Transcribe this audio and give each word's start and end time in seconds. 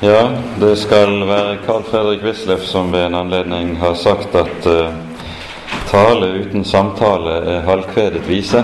Ja, 0.00 0.28
det 0.60 0.76
skal 0.76 1.22
være 1.24 1.56
Carl 1.66 1.84
Fredrik 1.88 2.20
Wisløff 2.20 2.66
som 2.68 2.90
ved 2.92 3.06
en 3.06 3.14
anledning 3.14 3.70
har 3.80 3.94
sagt 3.96 4.34
at 4.36 4.66
uh, 4.68 4.90
tale 5.88 6.26
uten 6.36 6.64
samtale 6.68 7.38
er 7.54 7.62
halvkvedet 7.64 8.20
vise. 8.28 8.60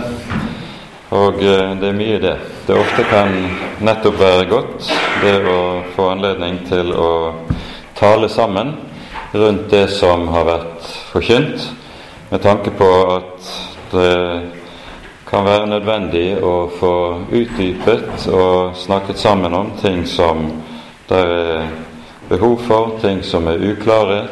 Og 1.10 1.38
uh, 1.40 1.70
det 1.80 1.88
er 1.88 1.96
mye 1.96 2.18
det. 2.20 2.34
Det 2.66 2.76
ofte 2.76 3.06
kan 3.08 3.32
nettopp 3.80 4.18
være 4.20 4.44
godt 4.50 4.90
det 5.22 5.38
å 5.48 5.62
få 5.94 6.10
anledning 6.12 6.58
til 6.68 6.92
å 6.92 7.12
tale 7.96 8.28
sammen 8.28 8.74
rundt 9.32 9.70
det 9.72 9.86
som 9.88 10.26
har 10.34 10.44
vært 10.44 10.90
forkynt, 11.14 11.64
med 12.28 12.44
tanke 12.44 12.74
på 12.76 12.90
at 13.14 13.48
det 13.94 14.12
kan 15.30 15.48
være 15.48 15.72
nødvendig 15.72 16.26
å 16.44 16.68
få 16.76 16.92
utdypet 17.32 18.28
og 18.28 18.76
snakket 18.76 19.24
sammen 19.24 19.56
om 19.56 19.72
ting 19.80 20.04
som 20.04 20.44
det 21.12 21.20
er 21.20 21.68
behov 22.30 22.56
for 22.66 22.96
ting 23.02 23.20
som 23.24 23.46
er 23.52 23.60
uklare, 23.72 24.22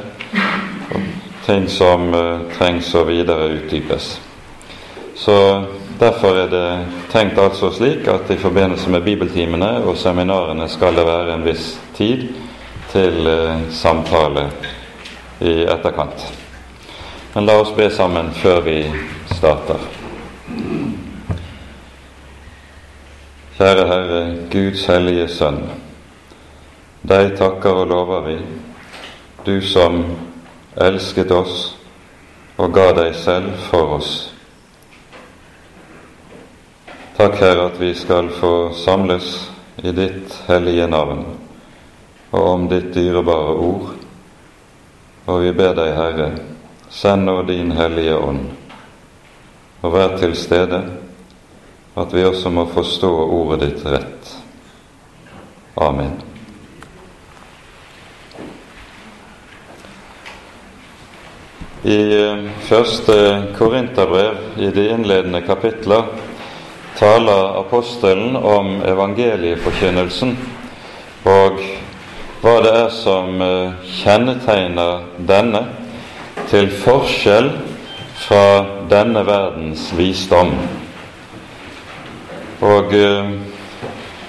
og 0.90 1.04
ting 1.44 1.68
som 1.68 2.08
uh, 2.14 2.48
trengs 2.56 2.88
å 2.96 3.04
videre 3.08 3.52
utdypes. 3.58 4.14
Så 5.20 5.36
Derfor 6.00 6.36
er 6.36 6.46
det 6.48 6.86
tenkt 7.12 7.38
altså 7.38 7.68
slik 7.76 8.06
at 8.08 8.30
i 8.32 8.38
forbindelse 8.40 8.88
med 8.90 9.02
bibeltimene 9.04 9.68
og 9.84 9.98
seminarene 10.00 10.64
skal 10.68 10.96
det 10.96 11.04
være 11.04 11.34
en 11.34 11.44
viss 11.44 11.74
tid 11.92 12.22
til 12.88 13.28
uh, 13.28 13.60
samtale 13.68 14.46
i 15.44 15.52
etterkant. 15.68 16.24
Men 17.34 17.44
la 17.44 17.58
oss 17.60 17.74
be 17.76 17.90
sammen 17.92 18.32
før 18.32 18.62
vi 18.64 18.78
starter. 19.34 19.84
Kjære 23.58 23.86
Herre, 23.92 24.24
Guds 24.56 24.88
hellige 24.88 25.28
Sønn. 25.28 25.60
Deg 27.02 27.36
takker 27.38 27.82
og 27.82 27.88
lover 27.88 28.26
vi, 28.26 28.38
du 29.44 29.56
som 29.64 30.02
elsket 30.76 31.30
oss 31.32 31.62
og 32.60 32.74
ga 32.76 32.90
deg 32.92 33.14
selv 33.16 33.54
for 33.70 33.96
oss. 33.96 34.10
Takk, 37.16 37.38
Herre, 37.40 37.70
at 37.70 37.80
vi 37.80 37.94
skal 37.96 38.28
få 38.36 38.72
samles 38.76 39.32
i 39.80 39.92
ditt 39.96 40.36
hellige 40.48 40.86
navn 40.88 41.24
og 42.30 42.46
om 42.46 42.68
ditt 42.68 42.92
dyrebare 42.94 43.56
ord. 43.56 43.90
Og 45.26 45.42
vi 45.44 45.52
ber 45.56 45.74
deg, 45.76 45.92
Herre, 45.96 46.30
send 46.90 47.26
nå 47.28 47.40
din 47.48 47.72
Hellige 47.76 48.16
Ånd, 48.18 48.46
og 49.82 49.94
vær 49.94 50.16
til 50.20 50.34
stede, 50.36 50.80
at 51.96 52.14
vi 52.14 52.24
også 52.24 52.52
må 52.54 52.66
forstå 52.70 53.12
ordet 53.26 53.62
ditt 53.66 53.86
rett. 53.86 54.34
Amen. 55.80 56.29
I 61.84 61.96
eh, 62.12 62.48
første 62.68 63.14
Korinterbrev, 63.56 64.36
i 64.60 64.68
de 64.68 64.88
innledende 64.92 65.40
kapitler, 65.40 66.02
taler 66.98 67.56
apostelen 67.56 68.36
om 68.36 68.82
evangelieforkynnelsen 68.84 70.34
og 71.24 71.62
hva 72.42 72.52
det 72.66 72.74
er 72.82 72.92
som 72.92 73.40
eh, 73.40 73.88
kjennetegner 74.02 75.06
denne, 75.24 75.64
til 76.52 76.68
forskjell 76.82 77.48
fra 78.26 78.44
denne 78.90 79.24
verdens 79.24 79.88
visdom. 79.96 80.52
Og 82.60 82.92
eh, 82.92 83.34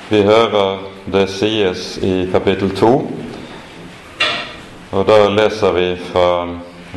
vi 0.08 0.24
hører 0.24 0.88
det 1.12 1.28
sies 1.36 1.98
i 2.00 2.30
kapittel 2.32 2.72
to, 2.80 2.96
og 4.92 5.08
da 5.08 5.26
leser 5.36 5.76
vi 5.76 5.88
fra 6.14 6.30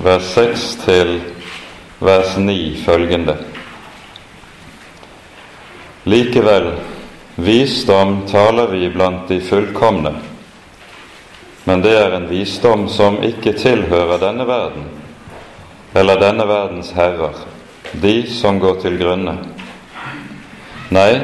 vers 0.03 0.35
6 0.35 0.77
til 0.85 1.21
vers 1.99 2.37
9 2.37 2.83
følgende. 2.85 3.37
Likevel, 6.05 6.73
visdom 7.37 8.27
taler 8.27 8.67
vi 8.67 8.89
blant 8.91 9.29
de 9.29 9.39
fullkomne, 9.41 10.13
men 11.65 11.83
det 11.83 11.95
er 11.97 12.17
en 12.17 12.27
visdom 12.29 12.89
som 12.89 13.23
ikke 13.23 13.55
tilhører 13.57 14.19
denne 14.21 14.47
verden, 14.47 14.91
eller 15.95 16.21
denne 16.21 16.49
verdens 16.49 16.91
herrer, 16.99 17.39
de 17.93 18.17
som 18.29 18.59
går 18.61 18.83
til 18.83 18.99
grunne. 18.99 19.39
Nei, 20.91 21.23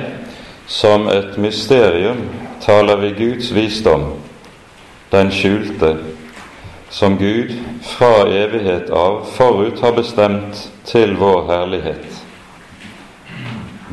som 0.71 1.11
et 1.11 1.37
mysterium 1.39 2.23
taler 2.63 3.03
vi 3.03 3.13
Guds 3.19 3.51
visdom, 3.55 4.13
den 5.11 5.35
skjulte, 5.35 5.97
som 6.91 7.19
Gud 7.19 7.53
fra 7.83 8.29
evighet 8.29 8.91
av 8.91 9.25
forut 9.33 9.79
har 9.81 9.93
bestemt 9.93 10.71
til 10.85 11.15
vår 11.17 11.45
herlighet. 11.47 12.17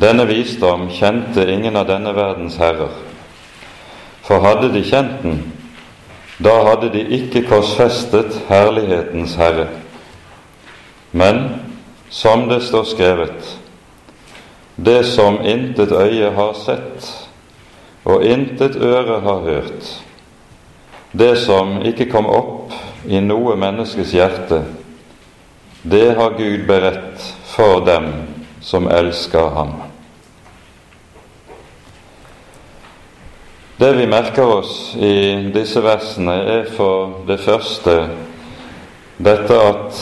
Denne 0.01 0.25
visdom 0.29 0.87
kjente 0.89 1.45
ingen 1.51 1.77
av 1.77 1.85
denne 1.89 2.13
verdens 2.17 2.57
herrer. 2.57 2.93
For 4.25 4.41
hadde 4.41 4.71
de 4.73 4.81
kjent 4.85 5.21
den, 5.21 5.37
da 6.41 6.57
hadde 6.67 6.89
de 6.93 7.05
ikke 7.17 7.45
korsfestet 7.49 8.41
herlighetens 8.49 9.37
herre. 9.37 9.69
Men 11.11 11.45
som 12.09 12.47
det 12.49 12.63
står 12.65 12.83
skrevet, 12.91 13.53
det 14.75 15.03
som 15.05 15.39
intet 15.45 15.93
øye 15.93 16.33
har 16.33 16.53
sett, 16.65 17.13
og 18.05 18.25
intet 18.25 18.75
øre 18.75 19.21
har 19.21 19.41
hørt, 19.45 19.89
det 21.11 21.35
som 21.45 21.79
ikke 21.85 22.09
kom 22.11 22.29
opp 22.29 22.56
i 23.07 23.21
noe 23.23 23.55
menneskes 23.55 24.11
hjerte, 24.13 24.61
det 25.87 26.15
har 26.17 26.35
Gud 26.37 26.65
beredt 26.67 27.23
for 27.47 27.85
dem 27.87 28.11
som 28.61 28.89
elsker 28.91 29.53
ham. 29.55 29.75
Det 33.77 33.93
vi 33.93 34.07
merker 34.09 34.49
oss 34.57 34.95
i 34.99 35.51
disse 35.53 35.83
versene, 35.85 36.33
er 36.33 36.71
for 36.75 37.21
det 37.27 37.37
første 37.45 37.95
dette 39.21 39.59
at 39.61 40.01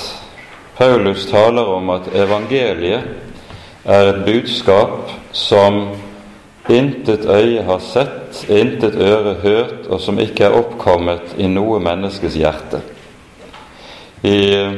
Paulus 0.77 1.27
taler 1.29 1.69
om 1.75 1.91
at 1.93 2.07
evangeliet 2.16 3.85
er 3.85 4.09
et 4.09 4.23
budskap 4.25 5.11
som 5.35 5.91
intet 6.72 7.27
øye 7.29 7.67
har 7.67 7.83
sett, 7.83 8.41
intet 8.49 8.95
øre 8.95 9.37
hørt, 9.43 9.85
og 9.87 10.01
som 10.01 10.19
ikke 10.19 10.47
er 10.47 10.57
oppkommet 10.57 11.35
i 11.37 11.47
noe 11.51 11.79
menneskes 11.83 12.39
hjerte. 12.39 12.81
I 14.25 14.69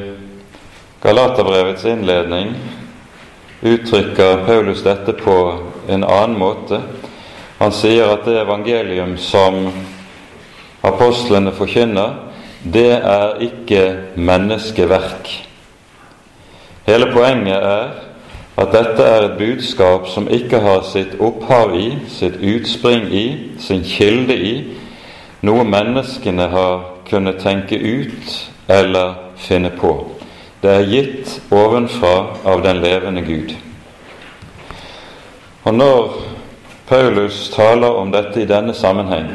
Galaterbrevets 1.02 1.86
innledning 1.86 2.56
uttrykker 3.62 4.46
Paulus 4.46 4.84
dette 4.84 5.14
på 5.14 5.60
en 5.88 6.04
annen 6.04 6.40
måte. 6.40 6.82
Han 7.58 7.72
sier 7.72 8.10
at 8.12 8.26
det 8.28 8.42
evangelium 8.42 9.14
som 9.18 9.70
apostlene 10.84 11.54
forkynner, 11.56 12.18
det 12.64 12.98
er 12.98 13.40
ikke 13.46 13.84
menneskeverk. 14.20 15.30
Hele 16.90 17.08
poenget 17.14 17.64
er 17.70 17.94
at 18.58 18.74
dette 18.76 19.06
er 19.06 19.30
et 19.30 19.38
budskap 19.40 20.10
som 20.12 20.28
ikke 20.28 20.60
har 20.60 20.84
sitt 20.90 21.16
opphav 21.24 21.72
i, 21.78 21.94
sitt 22.12 22.36
utspring 22.42 23.08
i, 23.14 23.26
sin 23.64 23.86
kilde 23.88 24.36
i, 24.36 24.54
noe 25.48 25.64
menneskene 25.64 26.50
har 26.52 26.84
kunnet 27.08 27.40
tenke 27.46 27.80
ut 27.80 28.36
eller 28.68 29.27
finne 29.38 29.70
på. 29.70 29.94
Det 30.62 30.74
er 30.74 30.90
gitt 30.90 31.36
ovenfra 31.54 32.16
av 32.44 32.64
den 32.66 32.82
levende 32.82 33.22
Gud. 33.22 33.54
Og 35.64 35.74
når 35.74 36.14
Paulus 36.88 37.50
taler 37.54 38.00
om 38.00 38.12
dette 38.12 38.42
i 38.42 38.50
denne 38.50 38.74
sammenheng, 38.74 39.30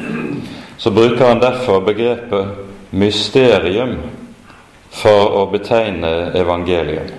så 0.77 0.91
bruker 0.91 1.29
han 1.29 1.41
derfor 1.43 1.85
begrepet 1.85 2.91
mysterium 2.91 3.99
for 4.93 5.37
å 5.41 5.45
betegne 5.53 6.33
evangeliet. 6.37 7.13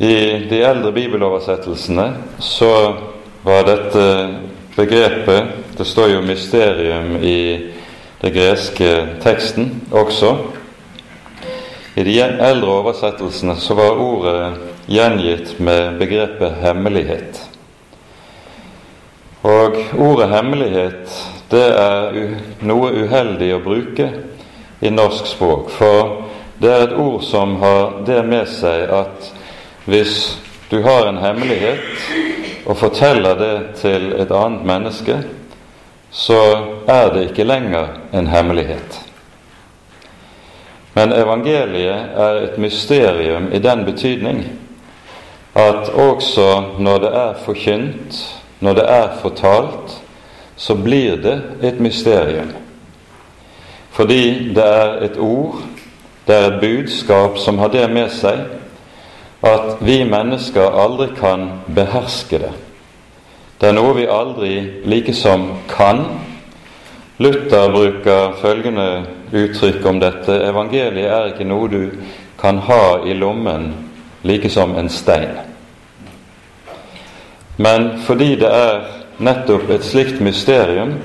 I 0.00 0.14
de 0.48 0.62
eldre 0.64 0.94
bibeloversettelsene 0.96 2.06
så 2.40 2.72
var 3.44 3.66
dette 3.68 4.04
begrepet 4.76 5.76
Det 5.76 5.84
står 5.84 6.08
jo 6.14 6.22
mysterium 6.24 7.18
i 7.24 7.40
den 8.20 8.34
greske 8.34 8.90
teksten 9.22 9.70
også. 9.90 10.34
I 11.94 12.04
de 12.04 12.18
eldre 12.20 12.74
oversettelsene 12.80 13.56
så 13.60 13.74
var 13.74 14.00
ordet 14.00 14.52
gjengitt 14.90 15.56
med 15.60 15.98
begrepet 15.98 16.60
hemmelighet. 16.62 17.40
Og 19.42 19.78
ordet 19.98 20.28
hemmelighet 20.30 21.16
det 21.50 21.66
er 21.74 22.18
noe 22.68 22.92
uheldig 22.92 23.54
å 23.56 23.62
bruke 23.64 24.10
i 24.80 24.92
norsk 24.92 25.26
språk, 25.26 25.72
for 25.72 26.28
det 26.60 26.70
er 26.70 26.84
et 26.84 26.96
ord 27.00 27.24
som 27.24 27.56
har 27.62 28.00
det 28.06 28.20
med 28.28 28.48
seg 28.52 28.92
at 28.92 29.30
hvis 29.88 30.36
du 30.70 30.82
har 30.84 31.08
en 31.08 31.18
hemmelighet 31.18 32.66
og 32.68 32.76
forteller 32.78 33.38
det 33.40 33.54
til 33.80 34.12
et 34.20 34.30
annet 34.30 34.66
menneske, 34.68 35.16
så 36.10 36.66
er 36.88 37.12
det 37.14 37.28
ikke 37.28 37.44
lenger 37.44 37.86
en 38.12 38.26
hemmelighet. 38.26 39.00
Men 40.94 41.12
evangeliet 41.12 42.16
er 42.18 42.40
et 42.44 42.58
mysterium 42.58 43.52
i 43.52 43.58
den 43.58 43.84
betydning 43.84 44.44
at 45.54 45.88
også 45.88 46.62
når 46.78 46.98
det 46.98 47.10
er 47.14 47.34
forkynt, 47.44 48.40
når 48.60 48.74
det 48.74 48.84
er 48.90 49.08
fortalt, 49.22 50.00
så 50.56 50.74
blir 50.74 51.16
det 51.16 51.42
et 51.62 51.80
mysterium. 51.80 52.52
Fordi 53.90 54.54
det 54.54 54.66
er 54.66 54.98
et 55.02 55.18
ord, 55.18 55.62
det 56.26 56.36
er 56.36 56.50
et 56.50 56.60
budskap 56.60 57.38
som 57.38 57.58
har 57.58 57.68
det 57.68 57.90
med 57.90 58.10
seg 58.10 58.44
at 59.42 59.80
vi 59.80 60.02
mennesker 60.04 60.76
aldri 60.82 61.08
kan 61.16 61.46
beherske 61.74 62.38
det. 62.38 62.52
Det 63.60 63.68
er 63.68 63.74
noe 63.76 63.92
vi 63.92 64.06
aldri 64.08 64.54
likesom 64.88 65.42
kan. 65.68 65.98
Luther 67.20 67.68
bruker 67.68 68.38
følgende 68.40 68.86
uttrykk 69.36 69.84
om 69.84 70.00
dette. 70.00 70.38
Evangeliet 70.48 71.12
er 71.12 71.28
ikke 71.34 71.44
noe 71.44 71.68
du 71.68 71.82
kan 72.40 72.62
ha 72.64 73.02
i 73.04 73.12
lommen 73.12 73.74
like 74.24 74.48
som 74.48 74.72
en 74.80 74.88
stein. 74.88 75.36
Men 77.60 77.98
fordi 78.06 78.38
det 78.40 78.48
er 78.48 78.80
nettopp 79.20 79.68
et 79.70 79.84
slikt 79.84 80.24
mysterium, 80.24 80.96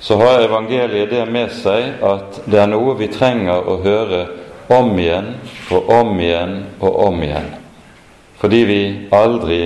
så 0.00 0.16
har 0.16 0.46
evangeliet 0.48 1.12
det 1.12 1.26
med 1.28 1.52
seg 1.60 2.00
at 2.00 2.40
det 2.48 2.56
er 2.56 2.72
noe 2.72 2.96
vi 2.96 3.12
trenger 3.12 3.68
å 3.68 3.82
høre 3.84 4.26
om 4.72 4.96
igjen 4.96 5.34
og 5.68 5.92
om 5.92 6.16
igjen 6.20 6.62
og 6.80 7.02
om 7.10 7.20
igjen. 7.20 7.52
Fordi 8.40 8.64
vi 8.64 8.82
aldri 9.12 9.60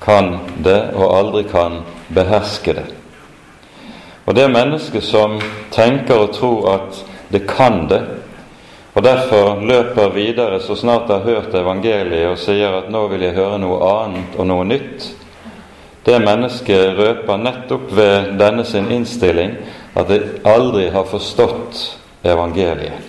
kan 0.00 0.38
det 0.64 0.92
og 0.94 1.16
aldri 1.16 1.44
kan 1.50 1.80
beherske 2.08 2.72
det. 2.72 2.86
Og 4.26 4.34
det 4.34 4.48
mennesket 4.50 5.04
som 5.06 5.38
tenker 5.70 6.26
og 6.26 6.32
tror 6.34 6.70
at 6.74 7.02
det 7.28 7.46
kan 7.46 7.86
det, 7.88 8.02
og 8.96 9.04
derfor 9.04 9.60
løper 9.60 10.08
videre 10.14 10.60
så 10.60 10.76
snart 10.76 11.08
det 11.08 11.14
har 11.14 11.34
hørt 11.34 11.54
evangeliet 11.54 12.30
og 12.30 12.38
sier 12.38 12.78
at 12.78 12.90
'nå 12.90 13.06
vil 13.08 13.22
jeg 13.22 13.34
høre 13.34 13.58
noe 13.58 13.78
annet 13.84 14.38
og 14.38 14.46
noe 14.46 14.64
nytt', 14.64 15.12
det 16.06 16.22
mennesket 16.22 16.98
røper 16.98 17.36
nettopp 17.36 17.92
ved 17.92 18.38
denne 18.38 18.64
sin 18.64 18.90
innstilling 18.90 19.56
at 19.94 20.08
det 20.08 20.40
aldri 20.44 20.88
har 20.88 21.04
forstått 21.04 21.98
evangeliet. 22.24 23.02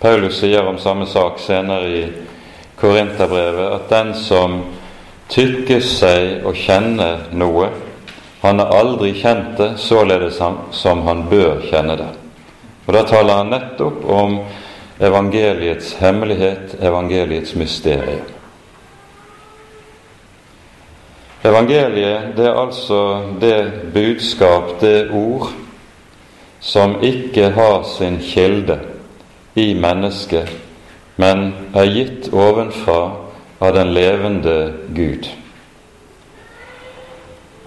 Paulus 0.00 0.40
sier 0.40 0.66
om 0.66 0.78
samme 0.78 1.06
sak 1.06 1.38
senere 1.38 1.88
i 1.88 2.12
Korinterbrevet 2.76 3.74
at 3.74 3.90
den 3.90 4.14
som 4.14 4.64
tykkes 5.28 5.98
seg 6.00 6.46
å 6.46 6.52
kjenne 6.56 7.08
noe, 7.32 7.68
han 8.42 8.58
har 8.58 8.74
aldri 8.74 9.12
kjent 9.14 9.54
det 9.58 9.70
således 9.78 10.40
som 10.74 11.02
han 11.06 11.26
bør 11.30 11.62
kjenne 11.70 11.96
det. 11.96 12.10
Og 12.86 12.94
Da 12.94 13.02
taler 13.06 13.34
han 13.34 13.50
nettopp 13.54 14.04
om 14.04 14.40
evangeliets 15.00 15.94
hemmelighet, 16.00 16.74
evangeliets 16.82 17.54
mysterium. 17.54 18.26
Evangeliet 21.44 22.36
det 22.36 22.46
er 22.46 22.58
altså 22.58 23.22
det 23.40 23.72
budskap, 23.94 24.80
det 24.80 25.10
ord, 25.10 25.48
som 26.60 27.02
ikke 27.02 27.50
har 27.50 27.82
sin 27.98 28.18
kilde 28.18 28.78
i 29.54 29.74
mennesket, 29.74 30.50
men 31.16 31.52
er 31.74 31.90
gitt 31.90 32.30
ovenfra 32.32 33.21
av 33.62 33.74
den 33.74 33.92
levende 33.94 34.72
Gud. 34.88 35.28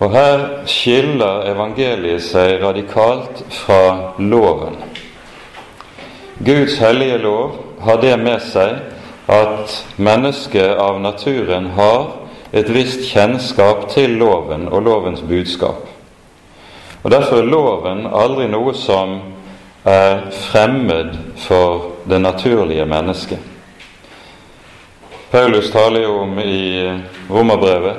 Og 0.04 0.12
her 0.12 0.42
skiller 0.68 1.46
evangeliet 1.48 2.26
seg 2.26 2.60
radikalt 2.60 3.46
fra 3.64 4.12
loven. 4.20 4.76
Guds 6.44 6.76
hellige 6.84 7.22
lov 7.24 7.56
har 7.86 8.02
det 8.04 8.18
med 8.20 8.44
seg 8.44 8.76
at 9.32 9.78
mennesket 9.96 10.76
av 10.76 11.00
naturen 11.00 11.72
har 11.80 12.12
et 12.52 12.68
visst 12.76 13.08
kjennskap 13.08 13.88
til 13.96 14.20
loven 14.20 14.68
og 14.68 14.84
lovens 14.84 15.24
budskap. 15.24 15.88
Og 17.04 17.12
Derfor 17.12 17.40
er 17.40 17.52
loven 17.56 18.06
aldri 18.12 18.52
noe 18.52 18.76
som 18.76 19.20
er 19.88 20.26
fremmed 20.52 21.16
for 21.48 21.92
det 22.10 22.20
naturlige 22.20 22.86
mennesket. 22.86 23.55
Paulus 25.32 25.72
taler 25.72 26.06
jo 26.06 26.20
om 26.22 26.40
i 26.40 26.86
Romerbrevet 27.30 27.98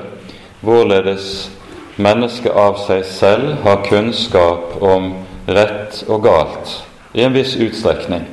hvorledes 0.62 1.50
mennesket 1.96 2.52
av 2.54 2.78
seg 2.86 3.02
selv 3.08 3.56
har 3.64 3.82
kunnskap 3.88 4.76
om 4.84 5.12
rett 5.46 6.02
og 6.06 6.22
galt 6.26 6.74
i 7.16 7.24
en 7.26 7.34
viss 7.34 7.56
utstrekning. 7.56 8.24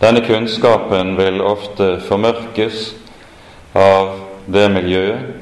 Denne 0.00 0.20
kunnskapen 0.26 1.14
vil 1.18 1.40
ofte 1.42 1.96
formørkes 2.06 2.90
av 3.74 4.18
det 4.46 4.68
miljøet, 4.70 5.34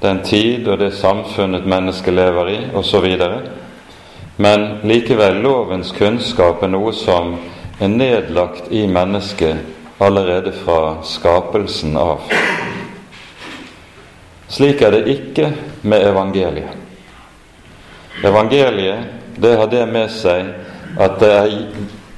den 0.00 0.22
tid 0.24 0.68
og 0.68 0.80
det 0.80 0.92
samfunnet 0.96 1.68
mennesket 1.68 2.16
lever 2.16 2.52
i, 2.52 2.60
osv. 2.74 3.06
Men 4.40 4.66
likevel, 4.88 5.42
lovens 5.44 5.92
kunnskap 5.96 6.64
er 6.64 6.72
noe 6.72 6.92
som 6.96 7.36
er 7.80 7.92
nedlagt 7.92 8.72
i 8.72 8.86
mennesket 8.88 9.79
allerede 10.00 10.52
fra 10.64 11.02
skapelsen 11.04 11.96
av. 11.96 12.24
Slik 14.48 14.82
er 14.82 14.96
det 14.96 15.02
ikke 15.12 15.52
med 15.82 16.06
evangeliet. 16.08 16.76
Evangeliet 18.24 19.38
det 19.40 19.54
har 19.56 19.70
det 19.72 19.86
med 19.88 20.10
seg 20.12 20.50
at 21.00 21.20
det 21.20 21.30
er 21.30 21.54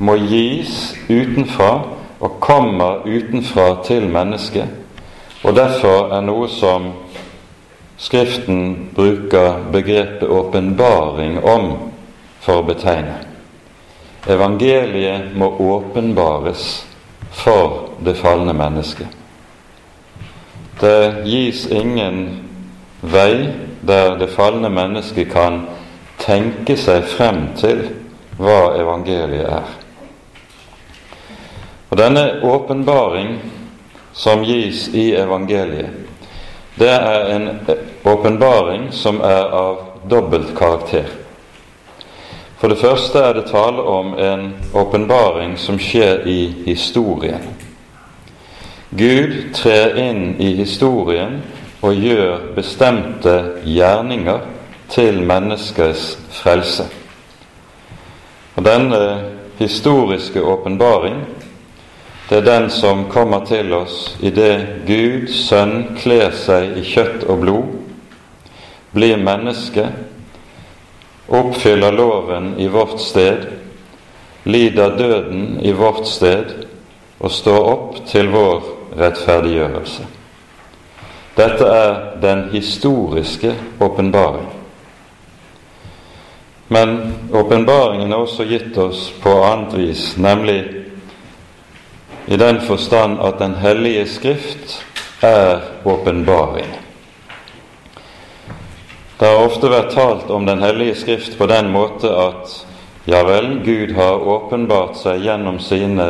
må 0.02 0.16
gis 0.18 0.96
utenfra 1.06 1.72
og 2.22 2.38
kommer 2.42 3.04
utenfra 3.06 3.82
til 3.86 4.08
mennesket, 4.10 4.66
og 5.42 5.54
derfor 5.54 6.10
er 6.14 6.24
noe 6.26 6.48
som 6.50 6.90
Skriften 8.02 8.88
bruker 8.94 9.60
begrepet 9.70 10.26
åpenbaring 10.26 11.36
om 11.38 11.68
for 12.42 12.58
å 12.58 12.64
betegne. 12.66 13.20
Evangeliet 14.26 15.36
må 15.38 15.52
åpenbares 15.62 16.64
for 17.32 17.88
det 18.04 18.14
falne 18.14 18.52
mennesket. 18.52 19.06
Det 20.80 21.24
gis 21.24 21.66
ingen 21.66 22.24
vei 23.00 23.52
der 23.80 24.16
det 24.18 24.30
falne 24.34 24.70
mennesket 24.70 25.32
kan 25.32 25.64
tenke 26.22 26.76
seg 26.78 27.06
frem 27.10 27.48
til 27.58 27.84
hva 28.38 28.74
evangeliet 28.78 29.48
er. 29.48 29.72
Og 31.90 31.98
denne 31.98 32.24
åpenbaring 32.46 33.36
som 34.12 34.44
gis 34.46 34.86
i 34.94 35.12
evangeliet, 35.18 35.90
det 36.78 36.88
er 36.88 37.26
en 37.34 37.48
åpenbaring 38.04 38.88
som 38.92 39.20
er 39.20 39.50
av 39.52 39.82
dobbelt 40.08 40.54
karakter. 40.56 41.21
For 42.62 42.70
det 42.70 42.78
første 42.78 43.18
er 43.18 43.32
det 43.34 43.48
tale 43.50 43.82
om 43.82 44.12
en 44.14 44.42
åpenbaring 44.78 45.56
som 45.58 45.80
skjer 45.82 46.20
i 46.30 46.46
historien. 46.62 47.42
Gud 48.94 49.32
trer 49.50 49.96
inn 49.98 50.36
i 50.38 50.52
historien 50.60 51.40
og 51.82 51.98
gjør 51.98 52.44
bestemte 52.54 53.34
gjerninger 53.66 54.44
til 54.94 55.18
menneskets 55.26 56.04
frelse. 56.38 56.86
Og 58.54 58.62
Denne 58.62 59.02
historiske 59.58 60.38
åpenbaring 60.38 61.18
det 62.30 62.38
er 62.38 62.46
den 62.46 62.70
som 62.70 63.08
kommer 63.10 63.42
til 63.44 63.74
oss 63.74 64.14
idet 64.22 64.86
Gud, 64.86 65.26
Sønn, 65.34 65.96
kler 65.98 66.30
seg 66.30 66.78
i 66.78 66.86
kjøtt 66.86 67.26
og 67.26 67.42
blod, 67.42 67.74
blir 68.94 69.18
menneske, 69.18 69.90
oppfyller 71.28 71.92
loven 71.92 72.54
i 72.58 72.68
vårt 72.68 73.00
sted, 73.00 73.46
lider 74.42 74.96
døden 74.96 75.60
i 75.62 75.72
vårt 75.72 76.06
sted 76.06 76.66
og 77.18 77.30
står 77.30 77.68
opp 77.72 78.00
til 78.10 78.32
vår 78.32 78.64
rettferdiggjørelse. 78.98 80.08
Dette 81.36 81.64
er 81.64 81.94
den 82.20 82.48
historiske 82.52 83.54
åpenbaring. 83.80 84.50
Men 86.68 87.14
åpenbaringen 87.32 88.12
er 88.12 88.20
også 88.20 88.44
gitt 88.48 88.76
oss 88.80 89.10
på 89.22 89.32
annet 89.44 89.74
vis, 89.76 90.04
nemlig 90.16 90.60
i 92.26 92.36
den 92.36 92.60
forstand 92.60 93.20
at 93.20 93.38
Den 93.38 93.54
hellige 93.54 94.06
Skrift 94.08 94.78
er 95.22 95.60
åpenbaring. 95.84 96.81
Det 99.22 99.28
har 99.30 99.44
ofte 99.46 99.68
vært 99.70 99.92
talt 99.94 100.30
om 100.34 100.42
Den 100.48 100.58
hellige 100.58 100.96
Skrift 100.98 101.36
på 101.38 101.46
den 101.46 101.68
måte 101.70 102.08
at 102.10 102.50
ja 103.06 103.20
vel, 103.22 103.60
Gud 103.62 103.92
har 103.94 104.24
åpenbart 104.26 104.96
seg 104.98 105.20
gjennom 105.22 105.60
sine 105.62 106.06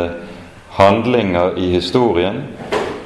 handlinger 0.79 1.59
i 1.61 1.67
historien, 1.75 2.39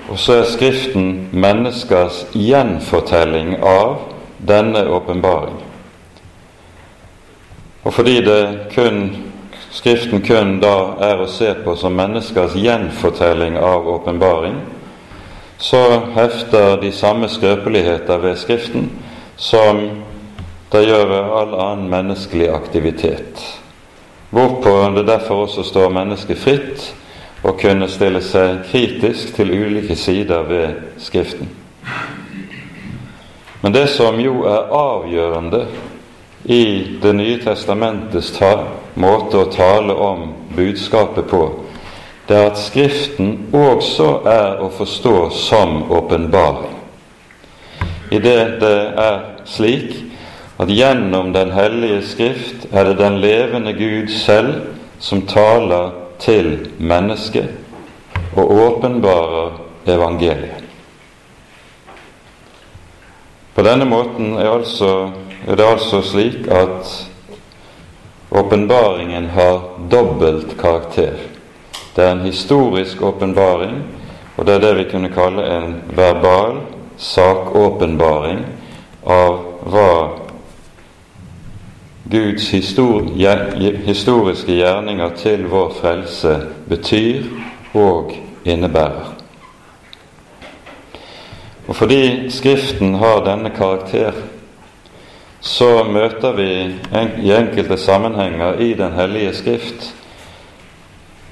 og 0.06 0.20
så 0.22 0.36
er 0.44 0.52
Skriften 0.52 1.08
menneskers 1.34 2.20
gjenfortelling 2.38 3.56
av 3.66 3.96
denne 4.38 4.84
åpenbaring. 4.94 5.56
Og 7.82 7.96
fordi 7.98 8.20
kun, 8.76 9.00
Skriften 9.75 10.22
kun 10.22 10.60
da 10.62 10.76
er 11.08 11.18
å 11.18 11.26
se 11.26 11.50
på 11.64 11.75
som 11.75 11.98
menneskers 11.98 12.54
gjenfortelling 12.54 13.58
av 13.58 13.90
åpenbaring, 13.96 14.62
så 15.58 15.82
hefter 16.14 16.78
de 16.78 16.94
samme 16.94 17.26
skrøpeligheter 17.26 18.22
ved 18.22 18.38
Skriften 18.38 18.86
som 19.36 19.80
det 20.70 20.82
gjør 20.86 21.06
ved 21.06 21.34
all 21.40 21.54
annen 21.54 21.90
menneskelig 21.90 22.48
aktivitet. 22.50 23.42
Hvorpå 24.30 24.72
det 24.96 25.06
derfor 25.06 25.46
også 25.46 25.62
står 25.62 25.92
mennesket 25.94 26.38
fritt 26.38 26.88
å 27.46 27.52
kunne 27.56 27.88
stille 27.88 28.20
seg 28.24 28.64
kritisk 28.70 29.36
til 29.36 29.52
ulike 29.54 29.96
sider 29.96 30.42
ved 30.48 30.98
Skriften. 30.98 31.48
Men 33.62 33.72
det 33.72 33.86
som 33.94 34.18
jo 34.20 34.42
er 34.46 34.72
avgjørende 34.74 35.66
i 36.44 36.98
Det 37.02 37.12
nye 37.12 37.38
testamentets 37.42 38.32
måte 38.94 39.38
å 39.40 39.50
tale 39.50 39.94
om 39.94 40.28
budskapet 40.54 41.26
på, 41.26 41.40
det 42.28 42.36
er 42.36 42.46
at 42.52 42.58
Skriften 42.58 43.48
også 43.52 44.20
er 44.26 44.62
å 44.62 44.70
forstå 44.70 45.30
som 45.30 45.90
åpenbaring. 45.90 46.75
I 48.10 48.18
det 48.18 48.60
det 48.60 48.76
er 49.02 49.22
slik 49.44 49.96
at 50.58 50.70
gjennom 50.70 51.32
Den 51.32 51.50
hellige 51.52 52.02
Skrift 52.02 52.66
er 52.72 52.84
det 52.84 52.98
den 52.98 53.20
levende 53.20 53.72
Gud 53.72 54.08
selv 54.08 54.54
som 54.98 55.26
taler 55.26 55.90
til 56.18 56.70
mennesket 56.78 57.50
og 58.36 58.50
åpenbarer 58.50 59.58
evangeliet. 59.86 60.64
På 63.54 63.62
denne 63.64 63.84
måten 63.88 64.34
er, 64.36 64.50
altså, 64.52 65.10
er 65.48 65.56
det 65.56 65.64
altså 65.64 66.02
slik 66.04 66.48
at 66.52 66.90
åpenbaringen 68.30 69.30
har 69.32 69.62
dobbelt 69.90 70.58
karakter. 70.60 71.16
Det 71.96 72.04
er 72.04 72.12
en 72.12 72.26
historisk 72.28 73.02
åpenbaring, 73.02 73.78
og 74.36 74.46
det 74.46 74.54
er 74.54 74.64
det 74.66 74.75
vi 74.76 74.88
kunne 74.90 75.12
kalle 75.12 75.46
en 75.56 75.78
verbal 75.96 76.60
sakåpenbaring 76.98 78.44
av 79.02 79.38
hva 79.66 79.90
Guds 82.10 82.48
historiske 82.54 84.52
gjerninger 84.54 85.10
til 85.18 85.46
vår 85.50 85.74
frelse 85.80 86.36
betyr 86.70 87.26
og 87.74 88.14
innebærer. 88.46 89.12
Og 91.66 91.76
fordi 91.76 92.30
Skriften 92.30 92.94
har 92.94 93.24
denne 93.26 93.50
karakter, 93.50 94.12
så 95.40 95.84
møter 95.84 96.32
vi 96.38 96.50
i 97.26 97.32
enkelte 97.34 97.76
sammenhenger 97.78 98.60
i 98.62 98.74
Den 98.74 98.92
hellige 98.92 99.34
Skrift 99.34 99.94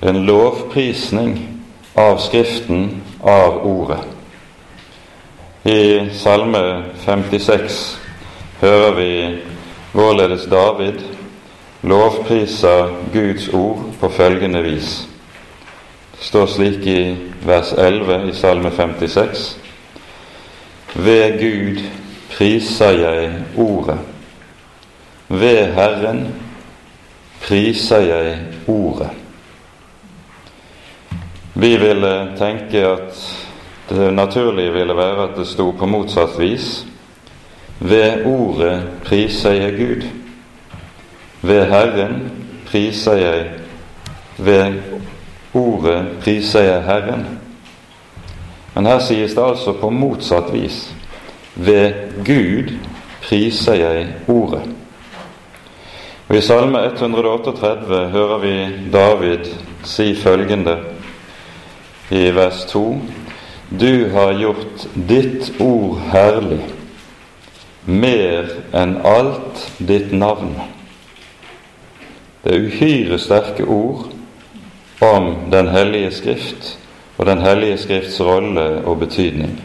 en 0.04 0.26
lovprisning 0.26 1.48
av 1.94 2.16
Skriften, 2.16 3.02
av 3.20 3.66
Ordet. 3.66 4.13
I 5.66 6.10
Salme 6.12 6.84
56 7.04 8.00
hører 8.60 8.90
vi 8.94 9.38
vårledes 9.92 10.42
David 10.50 10.98
lovpriser 11.82 12.90
Guds 13.12 13.48
ord 13.48 13.84
på 14.00 14.08
følgende 14.08 14.62
vis. 14.62 15.08
Det 16.18 16.26
står 16.28 16.46
slik 16.46 16.86
i 16.86 17.16
vers 17.46 17.72
11 17.72 18.28
i 18.28 18.34
Salme 18.36 18.70
56.: 18.70 19.58
Ved 20.94 21.40
Gud 21.40 21.80
priser 22.36 22.90
jeg 22.90 23.32
Ordet. 23.56 23.98
Ved 25.28 25.72
Herren 25.72 26.34
priser 27.42 28.00
jeg 28.00 28.38
Ordet. 28.66 29.10
Vi 31.54 31.76
ville 31.76 32.32
tenke 32.38 32.86
at 32.86 33.43
det 33.88 34.14
naturlige 34.14 34.72
ville 34.72 34.96
være 34.96 35.28
at 35.28 35.36
det 35.36 35.46
sto 35.46 35.70
på 35.70 35.86
motsatt 35.86 36.38
vis. 36.38 36.86
Ved 37.80 38.24
ordet 38.26 38.82
priser 39.04 39.52
jeg 39.52 39.76
Gud. 39.76 40.06
Ved 41.42 41.64
Herren 41.66 42.30
priser 42.66 43.16
jeg 43.16 43.50
Ved 44.38 44.74
ordet 45.54 46.06
priser 46.20 46.60
jeg 46.60 46.82
Herren. 46.82 47.26
Men 48.74 48.86
her 48.86 48.98
sies 48.98 49.34
det 49.34 49.44
altså 49.44 49.72
på 49.72 49.90
motsatt 49.90 50.52
vis. 50.52 50.94
Ved 51.54 51.92
Gud 52.24 52.72
priser 53.22 53.74
jeg 53.74 54.06
Ordet. 54.28 54.62
Og 56.28 56.36
I 56.36 56.40
Salme 56.40 56.80
138 56.86 58.08
hører 58.10 58.38
vi 58.38 58.54
David 58.92 59.44
si 59.84 60.14
følgende 60.16 60.78
i 62.10 62.30
vers 62.34 62.64
2.: 62.64 62.98
Du 63.78 64.10
har 64.10 64.32
gjort 64.32 64.86
ditt 64.94 65.52
ord 65.58 65.98
herlig 66.12 66.60
mer 67.84 68.50
enn 68.70 68.92
alt 69.02 69.64
ditt 69.78 70.12
navn. 70.14 70.52
Det 72.44 72.52
er 72.54 72.68
uhyre 72.68 73.18
sterke 73.18 73.66
ord 73.66 74.12
om 75.02 75.50
Den 75.50 75.72
hellige 75.74 76.12
Skrift 76.14 76.76
og 77.18 77.26
Den 77.26 77.42
hellige 77.42 77.80
Skrifts 77.82 78.20
rolle 78.20 78.84
og 78.84 78.98
betydning. 79.02 79.56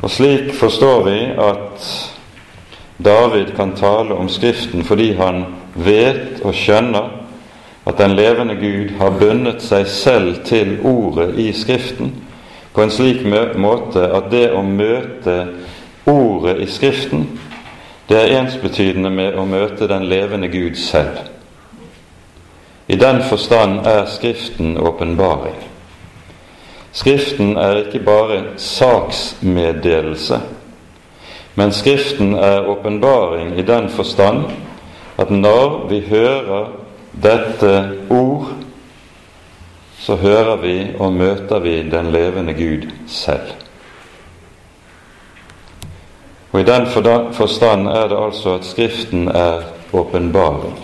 Og 0.00 0.10
slik 0.10 0.54
forstår 0.56 1.04
vi 1.04 1.18
at 1.50 1.90
David 3.04 3.52
kan 3.56 3.76
tale 3.76 4.16
om 4.16 4.32
Skriften 4.32 4.84
fordi 4.84 5.12
han 5.20 5.44
vet 5.74 6.40
og 6.40 6.56
skjønner 6.56 7.23
at 7.86 7.98
den 7.98 8.16
levende 8.16 8.54
Gud 8.56 8.96
har 8.98 9.18
bundet 9.20 9.62
seg 9.62 9.86
selv 9.86 10.44
til 10.44 10.78
ordet 10.82 11.34
i 11.38 11.52
Skriften 11.52 12.12
på 12.74 12.82
en 12.82 12.90
slik 12.90 13.22
måte 13.60 14.08
at 14.16 14.30
det 14.32 14.48
å 14.56 14.62
møte 14.66 15.36
Ordet 16.06 16.58
i 16.60 16.66
Skriften, 16.66 17.28
det 18.08 18.16
er 18.18 18.34
ensbetydende 18.42 19.08
med 19.10 19.38
å 19.40 19.46
møte 19.48 19.86
den 19.88 20.04
levende 20.04 20.50
Gud 20.52 20.76
selv. 20.76 21.22
I 22.88 22.98
den 23.00 23.22
forstand 23.24 23.86
er 23.88 24.04
Skriften 24.12 24.76
åpenbaring. 24.76 25.56
Skriften 26.92 27.56
er 27.56 27.86
ikke 27.86 28.02
bare 28.04 28.42
saksmeddelelse, 28.60 30.42
men 31.54 31.72
Skriften 31.72 32.34
er 32.36 32.68
åpenbaring 32.68 33.56
i 33.58 33.64
den 33.64 33.88
forstand 33.88 34.44
at 35.16 35.30
når 35.30 35.86
vi 35.88 36.02
hører 36.10 36.83
dette 37.22 37.98
ord, 38.10 38.48
så 39.98 40.16
hører 40.16 40.56
vi 40.56 40.78
og 40.98 41.12
møter 41.12 41.58
vi 41.64 41.78
den 41.90 42.10
levende 42.12 42.54
Gud 42.54 42.90
selv. 43.08 43.54
Og 46.52 46.60
I 46.60 46.64
den 46.64 46.86
forstand 47.32 47.88
er 47.88 48.08
det 48.08 48.18
altså 48.24 48.54
at 48.54 48.64
Skriften 48.64 49.28
er 49.28 49.62
åpenbaring. 49.92 50.76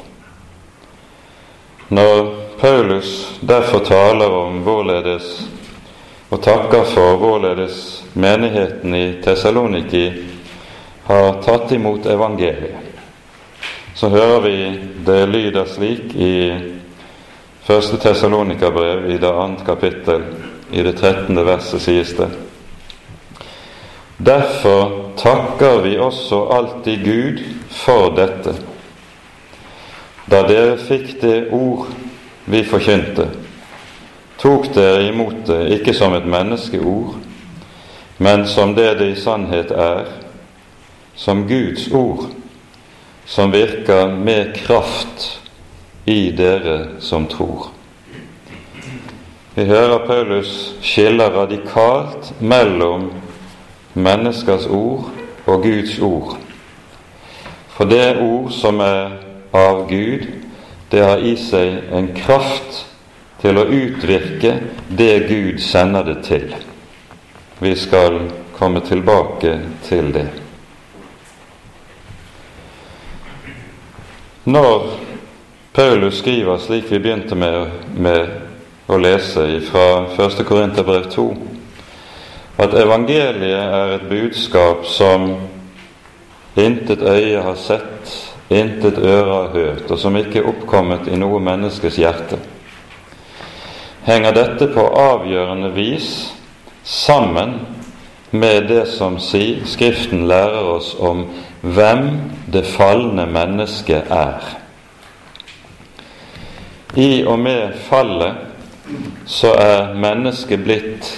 Når 1.88 2.34
Paulus 2.60 3.40
derfor 3.40 3.78
taler 3.78 4.30
om 4.30 4.58
hvorledes 4.66 5.48
og 6.30 6.42
takker 6.42 6.84
for 6.84 7.16
hvorledes 7.16 8.04
menigheten 8.14 8.94
i 8.94 9.06
Tessaloniki 9.22 10.04
har 11.06 11.40
tatt 11.42 11.72
imot 11.72 12.06
evangeliet, 12.06 12.89
så 13.94 14.08
hører 14.08 14.40
vi 14.40 14.56
det 15.06 15.28
lyder 15.28 15.64
slik 15.64 16.14
i 16.14 16.34
1. 17.66 18.00
Tessalonika-brev 18.02 19.10
i 19.10 19.18
det 19.18 19.32
annet 19.32 19.64
kapittel, 19.66 20.22
i 20.70 20.82
det 20.82 20.96
trettende 20.98 21.44
verset 21.44 21.82
sies 21.82 22.14
det:" 22.16 22.28
Derfor 24.20 25.12
takker 25.16 25.80
vi 25.82 25.98
også 25.98 26.44
alltid 26.52 27.04
Gud 27.04 27.38
for 27.70 28.10
dette. 28.16 28.54
Da 30.30 30.42
dere 30.46 30.76
fikk 30.78 31.20
det 31.22 31.48
ord 31.52 31.86
vi 32.46 32.64
forkynte, 32.64 33.28
tok 34.38 34.68
dere 34.74 35.08
imot 35.08 35.46
det 35.46 35.72
ikke 35.78 35.94
som 35.94 36.14
et 36.14 36.26
menneskeord, 36.26 37.14
men 38.18 38.46
som 38.46 38.74
det 38.74 38.98
det 38.98 39.08
i 39.12 39.20
sannhet 39.20 39.70
er, 39.70 40.04
som 41.14 41.48
Guds 41.48 41.88
ord, 41.92 42.28
som 43.30 43.50
virker 43.50 44.08
med 44.08 44.56
kraft 44.56 45.40
i 46.04 46.30
dere 46.30 46.86
som 46.98 47.26
tror. 47.26 47.68
Vi 49.54 49.64
hører 49.64 50.06
Paulus 50.06 50.74
skiller 50.82 51.30
radikalt 51.30 52.32
mellom 52.40 53.12
menneskers 53.94 54.66
ord 54.66 55.06
og 55.46 55.62
Guds 55.62 55.98
ord. 56.02 56.34
For 57.68 57.86
det 57.86 58.18
ord 58.18 58.50
som 58.50 58.82
er 58.82 59.14
av 59.54 59.86
Gud, 59.86 60.26
det 60.90 61.06
har 61.06 61.22
i 61.22 61.36
seg 61.38 61.94
en 61.94 62.10
kraft 62.18 62.84
til 63.40 63.62
å 63.62 63.68
utvirke 63.70 64.56
det 64.90 65.14
Gud 65.30 65.62
sender 65.62 66.02
det 66.02 66.18
til. 66.26 66.50
Vi 67.62 67.76
skal 67.78 68.24
komme 68.58 68.82
tilbake 68.82 69.60
til 69.86 70.10
det. 70.18 70.49
Når 74.50 74.90
Paulus 75.72 76.18
skriver, 76.18 76.58
slik 76.58 76.92
vi 76.92 76.98
begynte 76.98 77.36
med, 77.38 77.66
med 77.94 78.88
å 78.90 78.96
lese 78.98 79.44
fra 79.68 79.84
1. 80.10 80.40
Korinterbrev 80.48 81.04
2, 81.12 81.26
at 82.64 82.74
evangeliet 82.80 83.60
er 83.60 83.92
et 83.94 84.08
budskap 84.10 84.82
som 84.90 85.28
intet 86.58 87.04
øye 87.06 87.44
har 87.44 87.60
sett, 87.62 88.10
intet 88.50 88.98
øre 88.98 89.36
har 89.36 89.54
hørt, 89.54 89.86
og 89.86 90.02
som 90.02 90.18
ikke 90.18 90.42
er 90.42 90.50
oppkommet 90.50 91.06
i 91.06 91.20
noe 91.20 91.38
menneskes 91.46 92.00
hjerte, 92.02 92.40
henger 94.08 94.34
dette 94.34 94.72
på 94.74 94.88
avgjørende 95.04 95.70
vis 95.78 96.10
sammen 96.82 97.54
med 98.30 98.68
det 98.68 98.86
som 98.88 99.18
Skriften 99.18 100.28
lærer 100.28 100.64
oss 100.76 100.94
om 100.98 101.24
hvem 101.60 102.08
det 102.52 102.64
falne 102.66 103.26
mennesket 103.26 104.10
er. 104.10 104.44
I 106.96 107.22
og 107.24 107.38
med 107.38 107.74
fallet 107.86 108.34
så 109.26 109.52
er 109.54 109.94
mennesket 109.94 110.64
blitt 110.64 111.10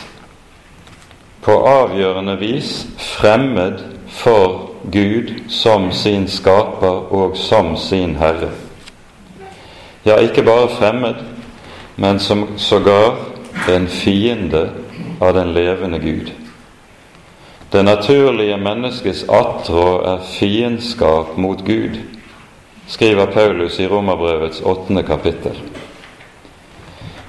på 1.42 1.54
avgjørende 1.66 2.37
vis 2.40 2.87
fremmed 2.99 3.81
for 4.09 4.71
Gud 4.92 5.33
som 5.49 5.92
sin 5.92 6.28
skaper 6.28 7.12
og 7.14 7.37
som 7.37 7.76
sin 7.76 8.16
Herre. 8.16 8.50
Ja, 10.04 10.19
ikke 10.19 10.42
bare 10.42 10.69
fremmed, 10.69 11.14
men 11.97 12.19
som 12.19 12.59
sågar 12.59 13.16
en 13.71 13.88
fiende 13.88 14.71
av 15.21 15.35
den 15.35 15.54
levende 15.54 15.99
Gud. 15.99 16.33
Det 17.73 17.83
naturlige 17.83 18.57
menneskets 18.61 19.23
attrå 19.33 20.02
er 20.05 20.25
fiendskap 20.29 21.37
mot 21.41 21.62
Gud, 21.64 21.95
skriver 22.87 23.31
Paulus 23.33 23.79
i 23.81 23.87
Romerbrevets 23.88 24.61
åttende 24.61 25.02
kapittel. 25.02 25.57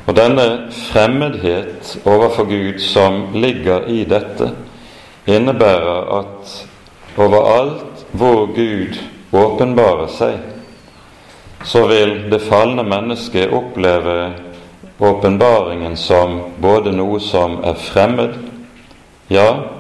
Og 0.03 0.17
denne 0.17 0.67
fremmedhet 0.75 1.93
overfor 2.03 2.43
Gud 2.50 2.81
som 2.83 3.21
ligger 3.33 3.88
i 3.88 4.03
dette, 4.03 4.50
innebærer 5.27 6.12
at 6.17 6.55
overalt 7.17 8.03
hvor 8.12 8.51
Gud 8.51 9.00
åpenbarer 9.31 10.12
seg, 10.12 10.41
så 11.63 11.85
vil 11.88 12.17
det 12.33 12.41
falne 12.50 12.83
mennesket 12.83 13.55
oppleve 13.55 14.33
åpenbaringen 15.00 15.95
som 15.95 16.41
både 16.59 16.91
noe 16.91 17.23
som 17.23 17.62
er 17.63 17.79
fremmed, 17.79 18.35
ja, 19.31 19.72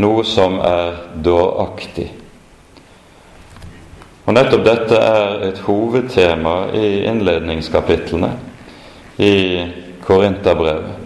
noe 0.00 0.24
som 0.24 0.58
er 0.64 0.96
dåraktig. 1.24 2.08
Og 4.24 4.36
Nettopp 4.36 4.64
dette 4.64 4.98
er 5.00 5.44
et 5.48 5.60
hovedtema 5.66 6.70
i 6.76 7.02
innledningskapitlene 7.10 8.30
i 9.20 9.36
Korinterbrevet, 10.04 10.96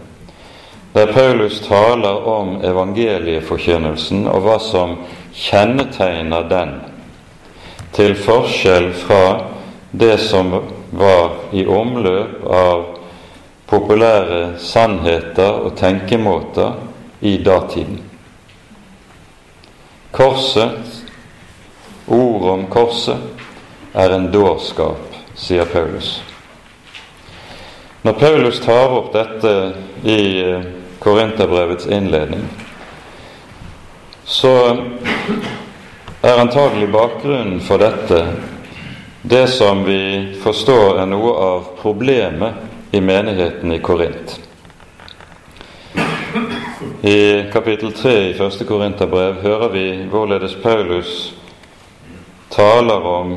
der 0.95 1.13
Paulus 1.13 1.61
taler 1.65 2.27
om 2.29 2.59
evangelieforkynnelsen 2.63 4.29
og 4.31 4.45
hva 4.45 4.59
som 4.63 4.99
kjennetegner 5.35 6.47
den, 6.51 6.75
til 7.95 8.15
forskjell 8.19 8.93
fra 8.99 9.25
det 9.91 10.19
som 10.23 10.53
var 10.95 11.55
i 11.55 11.65
omløp 11.67 12.43
av 12.51 12.85
populære 13.71 14.59
sannheter 14.63 15.63
og 15.65 15.77
tenkemåter 15.79 16.75
i 17.23 17.39
datiden. 17.43 18.03
Korset, 20.15 21.03
ordet 22.07 22.51
om 22.51 22.67
korset, 22.71 23.17
er 23.93 24.15
en 24.15 24.29
dårskap, 24.31 25.17
sier 25.35 25.67
Paulus. 25.67 26.21
Når 28.07 28.13
Paulus 28.21 28.61
tar 28.63 28.95
opp 28.95 29.11
dette 29.15 29.55
i 30.07 30.21
eh, 30.45 30.67
Korinterbrevets 31.03 31.87
innledning, 31.91 32.47
så 34.25 34.55
er 36.23 36.41
antagelig 36.41 36.93
bakgrunnen 36.95 37.59
for 37.65 37.83
dette 37.83 38.23
det 39.27 39.47
som 39.51 39.83
vi 39.85 40.35
forstår 40.43 41.03
er 41.03 41.11
noe 41.11 41.35
av 41.51 41.69
problemet 41.83 42.95
i 42.95 43.01
menigheten 43.01 43.73
i 43.73 43.83
Korint. 43.83 44.39
I 47.05 47.45
kapittel 47.53 47.93
3 47.93 48.13
i 48.31 48.35
første 48.35 48.65
Korinterbrev 48.65 49.35
hører 49.43 49.69
vi 49.69 49.89
hvorledes 50.09 50.55
Paulus 50.63 51.35
taler 52.51 53.05
om 53.05 53.35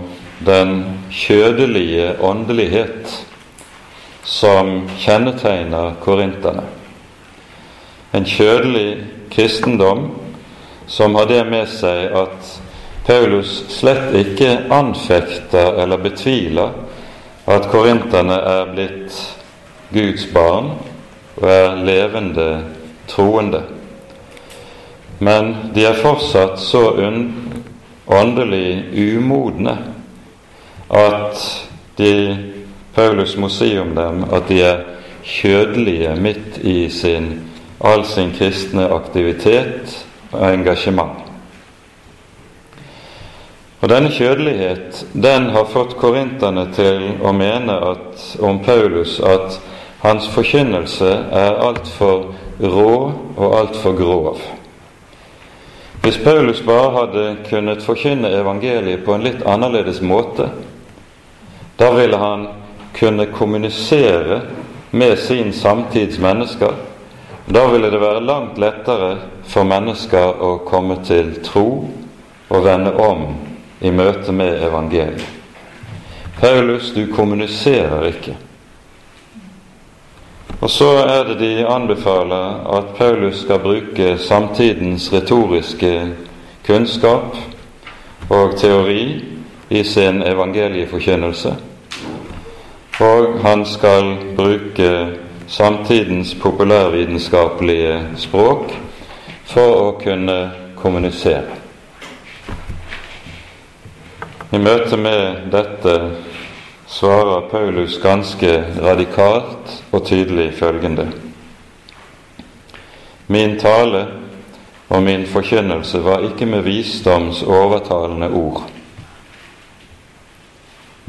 den 0.47 0.85
kjødelige 1.11 2.13
åndelighet 2.23 3.11
som 4.23 4.85
kjennetegner 5.01 5.97
korinterne. 5.99 6.63
En 8.15 8.23
kjødelig 8.23 9.03
kristendom 9.35 10.07
som 10.87 11.19
har 11.19 11.27
det 11.27 11.43
med 11.51 11.67
seg 11.67 12.15
at 12.23 12.55
Paulus 13.03 13.65
slett 13.75 14.15
ikke 14.15 14.53
anfekter 14.79 15.83
eller 15.83 15.99
betviler 16.07 16.71
at 17.51 17.67
korinterne 17.75 18.39
er 18.55 18.71
blitt 18.71 19.21
Guds 19.91 20.23
barn 20.31 20.77
og 21.35 21.51
er 21.51 21.79
levende 21.83 22.76
troende. 23.07 23.63
Men 25.19 25.55
de 25.73 25.85
er 25.85 26.01
fortsatt 26.01 26.59
så 26.59 26.83
åndelig 28.05 28.83
umodne 28.93 29.77
at 30.87 31.41
de 31.97 32.13
Paulus 32.95 33.37
må 33.37 33.49
si 33.49 33.77
om 33.79 33.95
dem 33.95 34.23
at 34.33 34.47
de 34.49 34.61
er 34.61 34.83
kjødelige 35.27 36.15
midt 36.15 36.57
i 36.57 36.89
sin, 36.89 37.27
all 37.83 38.05
sin 38.05 38.31
kristne 38.33 38.87
aktivitet 38.93 40.05
og 40.31 40.53
engasjement. 40.53 41.23
Og 43.81 43.89
Denne 43.89 44.09
kjødelighet 44.09 45.03
den 45.13 45.49
har 45.53 45.69
fått 45.69 45.97
korinterne 46.01 46.65
til 46.73 47.03
å 47.21 47.33
mene 47.35 47.75
at, 47.91 48.23
om 48.41 48.63
Paulus 48.65 49.19
at 49.19 49.59
hans 50.01 50.25
forkynnelse 50.33 51.11
er 51.31 51.61
altfor 51.67 52.31
rå 52.59 53.11
og 53.37 53.57
altfor 53.59 53.97
grov. 53.97 54.41
Hvis 56.01 56.17
Paulus 56.23 56.61
bare 56.61 56.91
hadde 56.95 57.25
kunnet 57.49 57.83
forkynne 57.83 58.31
evangeliet 58.31 59.03
på 59.05 59.15
en 59.15 59.25
litt 59.25 59.41
annerledes 59.45 60.01
måte, 60.01 60.49
da 61.77 61.91
ville 61.93 62.17
han 62.17 62.47
kunne 62.97 63.27
kommunisere 63.33 64.41
med 64.91 65.19
sin 65.19 65.53
samtids 65.53 66.19
mennesker. 66.19 66.73
Da 67.45 67.67
ville 67.67 67.91
det 67.91 68.01
være 68.01 68.23
langt 68.23 68.57
lettere 68.57 69.17
for 69.47 69.67
mennesker 69.67 70.41
å 70.43 70.57
komme 70.67 71.01
til 71.05 71.35
tro 71.45 71.67
og 72.47 72.65
vende 72.65 72.95
om 73.03 73.27
i 73.83 73.91
møte 73.91 74.31
med 74.31 74.63
evangeliet. 74.63 75.27
Paulus, 76.39 76.91
du 76.93 77.07
kommuniserer 77.13 78.07
ikke. 78.11 78.35
Og 80.61 80.69
så 80.69 80.89
er 81.05 81.23
det 81.23 81.39
de 81.39 81.67
anbefaler 81.67 82.77
at 82.77 82.95
Paulus 82.97 83.41
skal 83.41 83.59
bruke 83.59 84.17
samtidens 84.17 85.13
retoriske 85.13 85.93
kunnskap 86.67 87.37
og 88.29 88.57
teori 88.57 89.21
i 89.69 89.83
sin 89.83 90.23
evangelieforkynnelse 90.23 91.55
og 92.99 93.39
han 93.41 93.65
skal 93.65 94.15
bruke 94.35 95.07
samtidens 95.47 96.35
populærvitenskapelige 96.41 97.99
språk 98.17 98.73
for 99.45 99.75
å 99.81 99.91
kunne 100.01 100.37
kommunisere. 100.75 101.59
I 104.51 104.57
møte 104.57 104.97
med 104.97 105.51
dette 105.53 105.93
svarer 106.87 107.49
Paulus 107.49 107.99
ganske 108.03 108.63
radikalt 108.81 109.83
og 109.91 110.05
tydelig 110.05 110.53
følgende 110.53 111.11
Min 113.27 113.59
tale 113.59 114.07
og 114.89 115.03
min 115.03 115.27
forkynnelse 115.27 115.99
var 116.03 116.23
ikke 116.29 116.45
med 116.45 116.61
visdoms 116.61 117.43
overtalende 117.43 118.29
ord 118.29 118.63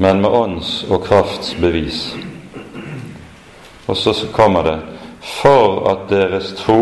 men 0.01 0.21
med 0.21 0.31
ånds 0.31 0.85
og 0.87 1.03
krafts 1.03 1.55
bevis. 1.59 2.13
Og 3.87 3.97
så 3.97 4.13
kommer 4.31 4.63
det 4.63 4.77
for 5.19 5.89
at 5.91 6.05
deres 6.09 6.53
tro 6.55 6.81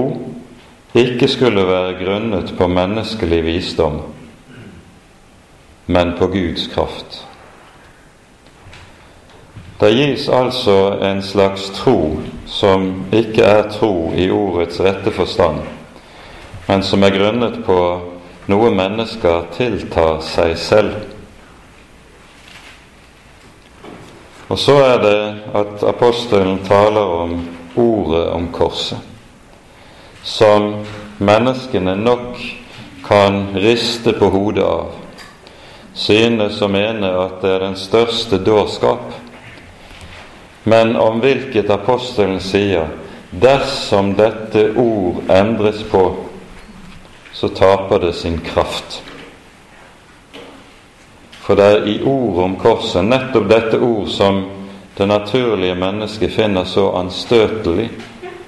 ikke 0.93 1.27
skulle 1.27 1.65
være 1.65 1.95
grunnet 1.97 2.53
på 2.57 2.67
menneskelig 2.69 3.39
visdom, 3.45 4.01
men 5.87 6.13
på 6.19 6.27
Guds 6.27 6.67
kraft. 6.73 7.26
Det 9.79 9.91
gis 9.93 10.29
altså 10.29 10.97
en 11.01 11.21
slags 11.21 11.69
tro 11.69 12.17
som 12.49 12.87
ikke 13.13 13.43
er 13.45 13.67
tro 13.69 14.11
i 14.17 14.25
ordets 14.33 14.79
rette 14.81 15.11
forstand, 15.13 15.59
men 16.65 16.81
som 16.83 17.03
er 17.05 17.13
grunnet 17.13 17.59
på 17.65 17.77
noe 18.49 18.71
mennesker 18.73 19.51
tiltar 19.53 20.23
seg 20.25 20.55
selv. 20.57 20.95
Og 24.49 24.57
så 24.57 24.79
er 24.81 24.97
det 25.03 25.19
at 25.61 25.85
apostelen 25.85 26.63
taler 26.65 27.13
om 27.19 27.37
ordet 27.75 28.23
om 28.33 28.49
korset, 28.55 28.97
som 30.23 30.71
menneskene 31.21 31.93
nok 32.01 32.41
kan 33.05 33.53
riste 33.61 34.15
på 34.17 34.33
hodet 34.33 34.65
av, 34.65 34.89
synes 35.93 36.57
å 36.65 36.71
mene 36.71 37.13
at 37.27 37.37
det 37.45 37.53
er 37.53 37.65
den 37.67 37.77
største 37.77 38.41
dårskap, 38.41 39.26
men 40.67 40.95
om 40.95 41.21
hvilket 41.23 41.69
apostelen 41.71 42.41
sier 42.43 42.89
dersom 43.31 44.09
dette 44.17 44.65
ord 44.75 45.29
endres 45.31 45.79
på, 45.87 46.01
så 47.31 47.47
taper 47.55 48.01
det 48.03 48.11
sin 48.13 48.35
kraft. 48.43 48.97
For 51.39 51.55
det 51.55 51.69
er 51.71 51.87
i 51.87 51.95
ordet 52.03 52.43
om 52.43 52.59
korset, 52.59 53.07
nettopp 53.07 53.47
dette 53.47 53.79
ord 53.79 54.11
som 54.11 54.43
det 54.97 55.07
naturlige 55.07 55.79
mennesket 55.79 56.35
finner 56.35 56.67
så 56.67 56.89
anstøtelig 56.99 57.87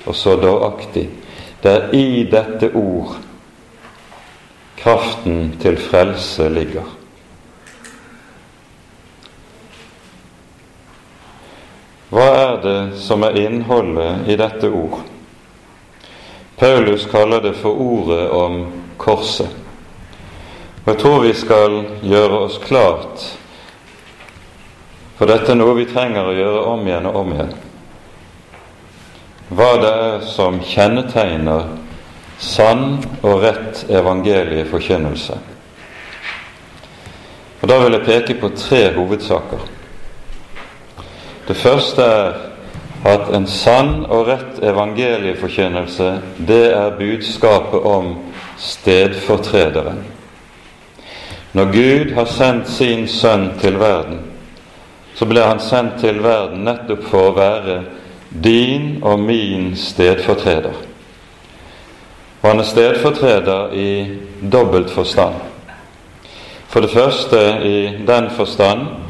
og 0.04 0.16
så 0.16 0.36
dåraktig, 0.44 1.08
det 1.64 1.72
er 1.72 1.96
i 1.96 2.24
dette 2.28 2.74
ord 2.76 3.16
kraften 4.76 5.54
til 5.64 5.80
frelse 5.80 6.52
ligger. 6.52 6.99
Hva 12.10 12.26
er 12.26 12.56
det 12.64 12.80
som 12.98 13.22
er 13.24 13.38
innholdet 13.38 14.30
i 14.30 14.38
dette 14.40 14.70
ord? 14.74 15.04
Paulus 16.58 17.06
kaller 17.12 17.42
det 17.42 17.54
for 17.62 17.78
ordet 17.78 18.30
om 18.34 18.64
korset. 18.98 19.50
Og 20.84 20.90
jeg 20.90 21.00
tror 21.04 21.22
vi 21.22 21.34
skal 21.38 21.78
gjøre 22.02 22.42
oss 22.48 22.58
klart, 22.64 23.28
for 25.20 25.30
dette 25.30 25.54
er 25.54 25.60
noe 25.60 25.78
vi 25.78 25.86
trenger 25.86 26.32
å 26.32 26.36
gjøre 26.36 26.66
om 26.74 26.88
igjen 26.88 27.08
og 27.12 27.22
om 27.22 27.34
igjen, 27.36 27.54
hva 29.54 29.72
det 29.82 29.94
er 30.10 30.22
som 30.26 30.60
kjennetegner 30.66 31.70
sann 32.40 33.04
og 33.22 33.44
rett 33.44 33.86
evangelieforkynnelse. 33.90 35.38
Og 37.60 37.68
Da 37.70 37.84
vil 37.84 37.94
jeg 37.94 38.06
peke 38.06 38.40
på 38.40 38.56
tre 38.56 38.88
hovedsaker. 38.96 39.79
Det 41.50 41.58
første 41.58 42.04
er 42.06 42.34
at 43.10 43.30
en 43.34 43.48
sann 43.50 44.04
og 44.06 44.28
rett 44.28 44.60
evangelieforkynnelse, 44.62 46.10
det 46.48 46.66
er 46.76 46.98
budskapet 47.00 47.88
om 47.90 48.12
stedfortrederen. 48.58 50.04
Når 51.58 51.72
Gud 51.74 52.14
har 52.14 52.30
sendt 52.30 52.70
sin 52.70 53.08
sønn 53.08 53.48
til 53.62 53.80
verden, 53.82 54.22
så 55.18 55.26
ble 55.26 55.42
han 55.42 55.64
sendt 55.64 55.98
til 56.04 56.22
verden 56.22 56.62
nettopp 56.70 57.10
for 57.10 57.32
å 57.32 57.36
være 57.40 57.80
din 58.30 59.00
og 59.02 59.18
min 59.20 59.74
stedfortreder. 59.74 60.78
Og 62.44 62.50
han 62.50 62.62
er 62.62 62.72
stedfortreder 62.76 63.74
i 63.74 63.92
dobbelt 64.52 64.94
forstand. 64.94 65.42
For 66.70 66.86
det 66.86 66.94
første 66.94 67.46
i 67.66 67.78
den 68.06 68.30
forstand 68.38 69.09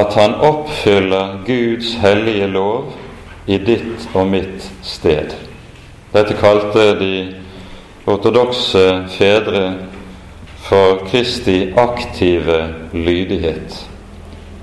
at 0.00 0.14
han 0.14 0.34
oppfyller 0.44 1.40
Guds 1.46 1.94
hellige 2.02 2.46
lov 2.46 2.92
i 3.46 3.58
ditt 3.58 4.08
og 4.14 4.26
mitt 4.30 4.70
sted. 4.84 5.34
Dette 6.12 6.36
kalte 6.40 6.86
de 7.00 7.12
ortodokse 8.06 8.84
fedre 9.16 9.66
for 10.66 11.04
Kristi 11.10 11.72
aktive 11.78 12.60
lydighet. 12.92 13.76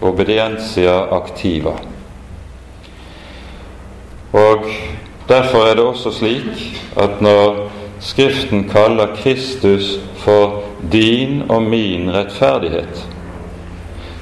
Obedientia 0.04 0.98
activa. 1.16 1.78
Og 4.34 4.68
Derfor 5.28 5.58
er 5.58 5.74
det 5.76 5.84
også 5.84 6.12
slik 6.12 6.82
at 6.98 7.22
når 7.22 7.70
Skriften 8.00 8.70
kaller 8.70 9.16
Kristus 9.16 10.00
for 10.16 10.64
din 10.92 11.44
og 11.50 11.62
min 11.62 12.14
rettferdighet, 12.14 13.08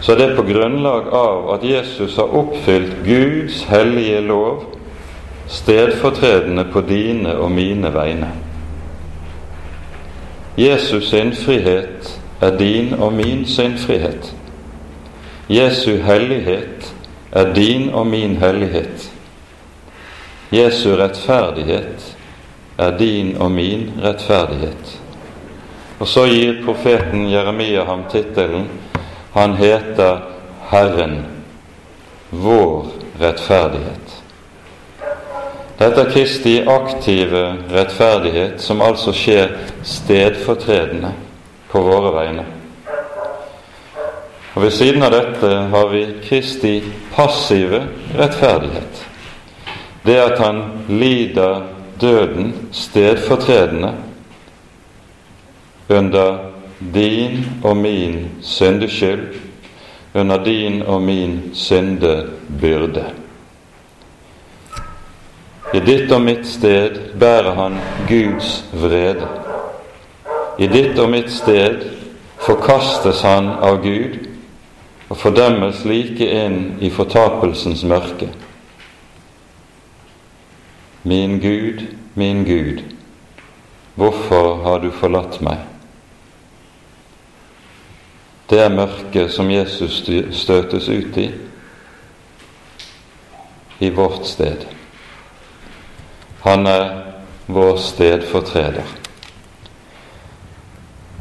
så 0.01 0.11
er 0.11 0.17
det 0.17 0.35
på 0.35 0.43
grunnlag 0.43 1.07
av 1.13 1.49
at 1.53 1.63
Jesus 1.63 2.15
har 2.17 2.33
oppfylt 2.37 3.03
Guds 3.05 3.63
hellige 3.69 4.21
lov 4.21 4.63
stedfortredende 5.51 6.63
på 6.73 6.81
dine 6.81 7.35
og 7.37 7.51
mine 7.51 7.93
vegne. 7.93 8.31
Jesus 10.57 11.09
syndfrihet 11.09 12.21
er 12.41 12.57
din 12.57 12.93
og 12.93 13.13
min 13.13 13.45
syndfrihet. 13.45 14.33
Jesu 15.49 15.97
hellighet 16.01 16.93
er 17.31 17.53
din 17.53 17.89
og 17.89 18.07
min 18.07 18.37
hellighet. 18.37 19.11
Jesu 20.51 20.95
rettferdighet 20.95 22.17
er 22.77 22.97
din 22.97 23.37
og 23.37 23.51
min 23.51 23.91
rettferdighet. 24.03 24.99
Og 25.99 26.07
så 26.07 26.25
gir 26.25 26.63
profeten 26.65 27.29
Jeremia 27.29 27.83
ham 27.83 28.03
tittelen 28.11 28.67
Han 29.33 29.53
heter 29.53 30.19
Herren, 30.69 31.25
vår 32.29 32.85
rettferdighet. 33.19 34.23
Dette 35.77 36.03
er 36.03 36.11
Kristi 36.11 36.57
aktive 36.67 37.45
rettferdighet, 37.71 38.59
som 38.61 38.83
altså 38.85 39.13
skjer 39.15 39.55
stedfortredende 39.87 41.13
på 41.71 41.81
våre 41.81 42.11
vegne. 42.13 42.45
Og 44.53 44.61
Ved 44.61 44.75
siden 44.75 45.03
av 45.03 45.15
dette 45.15 45.49
har 45.71 45.89
vi 45.89 46.03
Kristi 46.27 46.75
passive 47.15 47.85
rettferdighet. 48.13 49.05
Det 50.03 50.19
at 50.19 50.39
han 50.43 50.61
lider 50.89 51.63
døden 52.01 52.53
stedfortredende 52.71 53.93
under 55.89 56.50
din 56.93 57.45
og 57.63 57.77
min 57.77 58.29
syndeskyld, 58.41 59.35
under 60.13 60.43
din 60.43 60.81
og 60.81 61.01
min 61.01 61.51
syndebyrde. 61.53 63.05
I 65.73 65.79
ditt 65.79 66.11
og 66.11 66.21
mitt 66.21 66.47
sted 66.47 66.97
bærer 67.19 67.55
han 67.55 67.77
Guds 68.09 68.65
vrede. 68.73 69.27
I 70.59 70.67
ditt 70.67 70.99
og 70.99 71.09
mitt 71.09 71.31
sted 71.31 71.85
forkastes 72.43 73.21
han 73.23 73.47
av 73.63 73.79
Gud 73.83 74.17
og 75.07 75.17
fordømmes 75.17 75.85
like 75.87 76.27
inn 76.27 76.77
i 76.83 76.89
fortapelsens 76.91 77.83
mørke. 77.87 78.27
Min 81.03 81.39
Gud, 81.39 81.85
min 82.15 82.43
Gud, 82.45 82.83
hvorfor 83.95 84.63
har 84.63 84.83
du 84.83 84.91
forlatt 84.91 85.39
meg? 85.41 85.70
Det 88.51 88.59
er 88.59 88.73
mørket 88.73 89.31
som 89.31 89.47
Jesus 89.47 90.01
støtes 90.35 90.89
ut 90.91 91.17
i, 91.17 91.29
i 93.79 93.89
vårt 93.95 94.25
sted. 94.27 94.65
Han 96.43 96.67
er 96.67 96.89
vår 97.47 97.77
stedfortreder. 97.79 98.91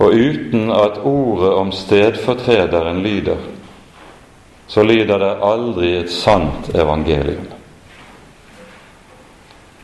Og 0.01 0.11
uten 0.11 0.73
at 0.75 0.99
ordet 1.07 1.53
om 1.55 1.71
stedfortrederen 1.73 2.99
lyder, 3.03 3.39
så 4.67 4.83
lyder 4.83 5.23
det 5.23 5.31
aldri 5.53 5.95
et 6.01 6.11
sant 6.11 6.75
evangelium. 6.75 7.47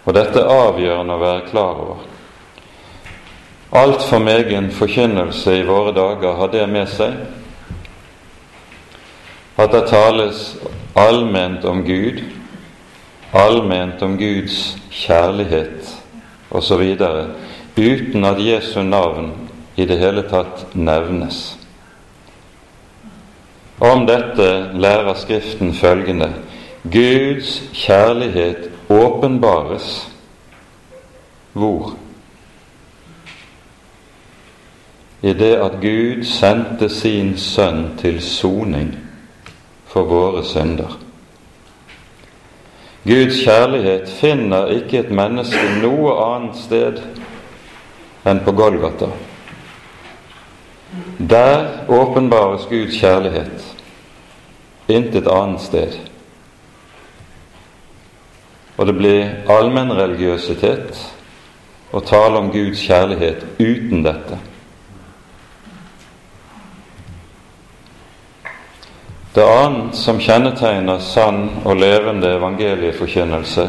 Og 0.02 0.14
dette 0.18 0.42
er 0.42 0.66
avgjørende 0.66 1.14
å 1.14 1.22
være 1.22 1.48
klar 1.52 1.82
over. 1.86 2.04
Altfor 3.72 4.18
megen 4.22 4.70
forkynnelse 4.70 5.58
i 5.58 5.66
våre 5.66 5.92
dager 5.92 6.38
har 6.38 6.52
det 6.52 6.66
med 6.70 6.88
seg 6.88 7.16
at 9.56 9.72
det 9.72 9.86
tales 9.88 10.56
allment 10.94 11.64
om 11.64 11.80
Gud 11.84 12.20
allment 13.36 14.02
om 14.02 14.16
Guds 14.18 14.76
kjærlighet 14.90 15.90
osv. 16.50 16.96
uten 17.76 18.24
at 18.24 18.40
Jesu 18.40 18.82
navn 18.82 19.32
i 19.76 19.84
det 19.84 19.98
hele 19.98 20.22
tatt 20.22 20.74
nevnes. 20.74 21.56
Om 23.78 24.06
dette 24.08 24.48
lærer 24.72 25.14
Skriften 25.14 25.74
følgende 25.74 26.30
Guds 26.82 27.60
kjærlighet 27.76 28.70
åpenbares 28.88 30.06
hvor? 31.52 31.96
I 35.26 35.32
det 35.34 35.56
at 35.58 35.80
Gud 35.82 36.22
sendte 36.28 36.88
sin 36.92 37.32
sønn 37.40 37.96
til 37.98 38.20
soning 38.22 38.92
for 39.90 40.06
våre 40.06 40.44
synder. 40.46 40.98
Guds 43.06 43.40
kjærlighet 43.42 44.10
finner 44.20 44.70
ikke 44.78 45.00
et 45.02 45.10
menneske 45.10 45.62
noe 45.82 46.14
annet 46.22 46.58
sted 46.62 47.02
enn 48.26 48.42
på 48.46 48.54
Golgata. 48.58 49.10
Der 51.18 51.88
åpenbares 51.90 52.66
Guds 52.70 52.98
kjærlighet, 52.98 53.72
intet 54.88 55.26
annet 55.30 55.62
sted. 55.62 55.98
og 58.76 58.86
det 58.86 58.94
blir 58.96 59.52
allmennreligiøsitet 59.52 60.98
å 61.96 62.02
tale 62.04 62.40
om 62.42 62.50
Guds 62.52 62.82
kjærlighet 62.84 63.44
uten 63.58 64.04
dette. 64.04 64.38
Det 69.36 69.44
annet 69.44 69.94
som 69.94 70.16
kjennetegner 70.16 70.96
sann 71.04 71.50
og 71.68 71.76
levende 71.76 72.30
evangelieforkynnelse, 72.38 73.66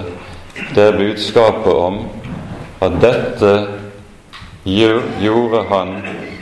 det 0.76 0.84
er 0.84 0.96
budskapet 0.96 1.74
om 1.74 1.98
at 2.80 2.94
dette 3.04 3.50
gjorde 4.64 5.66
han 5.68 5.92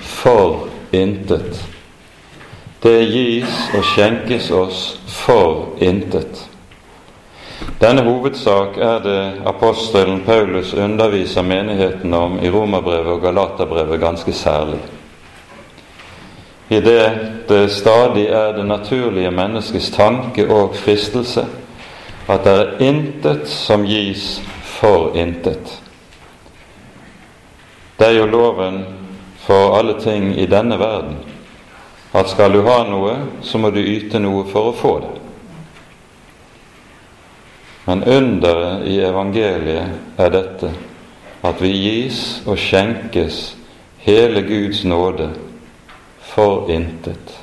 for 0.06 0.68
intet. 0.94 1.58
Det 2.84 3.00
gis 3.10 3.56
og 3.74 3.88
skjenkes 3.96 4.52
oss 4.54 4.84
for 5.10 5.74
intet. 5.82 6.44
Denne 7.82 8.04
hovedsak 8.06 8.78
er 8.78 9.02
det 9.08 9.22
apostelen 9.50 10.22
Paulus 10.28 10.76
underviser 10.78 11.42
menigheten 11.42 12.14
om 12.14 12.38
i 12.46 12.54
Romerbrevet 12.54 13.18
og 13.18 13.26
Galaterbrevet 13.26 14.06
ganske 14.06 14.38
særlig. 14.38 14.84
I 16.70 16.80
det 16.82 17.04
det 17.48 17.70
stadig 17.70 18.26
er 18.26 18.56
det 18.58 18.66
naturlige 18.66 19.32
menneskets 19.32 19.92
tanke 19.92 20.48
og 20.50 20.76
fristelse 20.76 21.46
at 22.28 22.44
det 22.44 22.54
er 22.54 22.80
intet 22.82 23.48
som 23.48 23.86
gis 23.86 24.42
for 24.64 25.14
intet. 25.16 25.82
Det 28.00 28.08
er 28.08 28.18
jo 28.18 28.26
loven 28.26 28.82
for 29.46 29.78
alle 29.78 30.00
ting 30.02 30.34
i 30.40 30.46
denne 30.46 30.80
verden 30.80 31.22
at 32.16 32.30
skal 32.30 32.54
du 32.54 32.62
ha 32.64 32.80
noe, 32.88 33.16
så 33.44 33.60
må 33.60 33.70
du 33.70 33.82
yte 33.82 34.20
noe 34.24 34.46
for 34.48 34.72
å 34.72 34.76
få 34.76 34.94
det. 35.04 35.14
Men 37.86 38.04
underet 38.08 38.88
i 38.88 38.96
evangeliet 39.04 40.20
er 40.20 40.32
dette 40.34 40.72
at 41.46 41.60
vi 41.62 41.74
gis 41.76 42.22
og 42.48 42.58
skjenkes 42.58 43.42
hele 44.06 44.42
Guds 44.48 44.86
nåde 44.88 45.28
for 46.36 46.70
intet, 46.72 47.36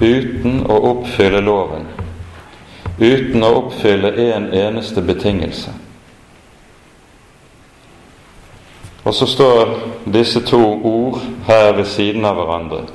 uten 0.00 0.64
å 0.66 0.78
oppfylle 0.92 1.40
loven, 1.46 1.86
uten 2.98 3.44
å 3.46 3.52
oppfylle 3.62 4.14
en 4.30 4.50
eneste 4.52 5.02
betingelse. 5.02 5.74
Og 9.02 9.14
så 9.16 9.26
står 9.26 9.76
disse 10.12 10.42
to 10.44 10.60
ord 10.60 11.22
her 11.46 11.72
ved 11.78 11.88
siden 11.88 12.26
av 12.28 12.36
hverandre 12.36 12.88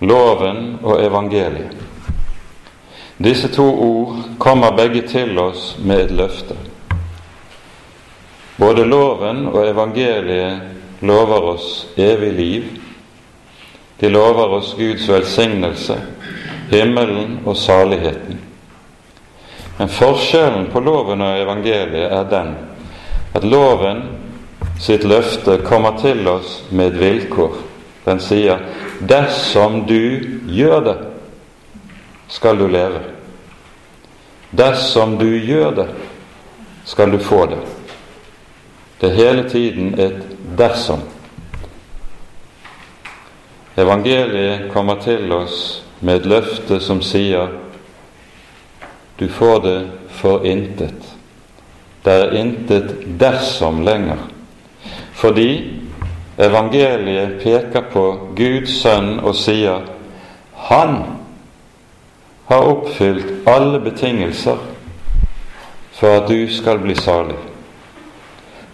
loven 0.00 0.78
og 0.82 1.02
evangeliet. 1.02 1.76
Disse 3.18 3.48
to 3.50 3.66
ord 3.66 4.16
kommer 4.38 4.76
begge 4.76 5.02
til 5.08 5.38
oss 5.38 5.76
med 5.82 6.04
et 6.04 6.10
løfte. 6.10 6.54
Både 8.58 8.84
loven 8.86 9.46
og 9.50 9.66
evangeliet 9.66 11.02
lover 11.02 11.50
oss 11.54 11.86
evig 11.96 12.32
liv. 12.32 12.68
De 14.00 14.08
lover 14.08 14.48
oss 14.58 14.74
Guds 14.78 15.08
velsignelse, 15.08 15.96
himmelen 16.70 17.40
og 17.46 17.56
saligheten. 17.56 18.38
Men 19.78 19.88
forskjellen 19.88 20.70
på 20.72 20.80
loven 20.82 21.22
og 21.22 21.40
evangeliet 21.42 22.12
er 22.12 22.26
den 22.30 22.54
at 23.34 23.44
loven 23.44 24.02
sitt 24.78 25.04
løfte 25.06 25.58
kommer 25.66 25.98
til 25.98 26.26
oss 26.30 26.62
med 26.70 26.92
et 26.92 27.00
vilkår. 27.00 27.54
Den 28.04 28.20
sier 28.20 28.58
'dersom 29.00 29.86
du 29.86 30.20
gjør 30.46 30.80
det, 30.80 30.96
skal 32.28 32.58
du 32.58 32.66
leve'. 32.66 33.02
Dersom 34.50 35.18
du 35.18 35.26
gjør 35.26 35.70
det, 35.70 35.88
skal 36.84 37.10
du 37.12 37.18
få 37.18 37.46
det. 37.46 37.58
Det 39.00 39.10
er 39.10 39.14
hele 39.14 39.48
tiden 39.48 40.00
et 40.00 40.22
'dersom'. 40.56 41.17
Evangeliet 43.78 44.72
kommer 44.72 44.98
til 44.98 45.30
oss 45.32 45.58
med 46.00 46.16
et 46.16 46.26
løfte 46.26 46.80
som 46.82 46.98
sier 47.02 47.48
'du 49.18 49.28
får 49.28 49.58
det 49.58 49.90
for 50.10 50.42
intet'. 50.42 51.14
Det 52.04 52.12
er 52.12 52.32
intet 52.32 52.94
dersom 53.20 53.82
lenger. 53.82 54.18
Fordi 55.12 55.78
evangeliet 56.38 57.40
peker 57.42 57.80
på 57.92 58.04
Guds 58.36 58.82
sønn 58.82 59.20
og 59.20 59.34
sier 59.34 59.80
han 60.54 61.04
har 62.48 62.70
oppfylt 62.70 63.46
alle 63.46 63.80
betingelser 63.80 64.58
for 65.92 66.08
at 66.08 66.28
du 66.28 66.48
skal 66.50 66.78
bli 66.78 66.94
salig. 66.94 67.36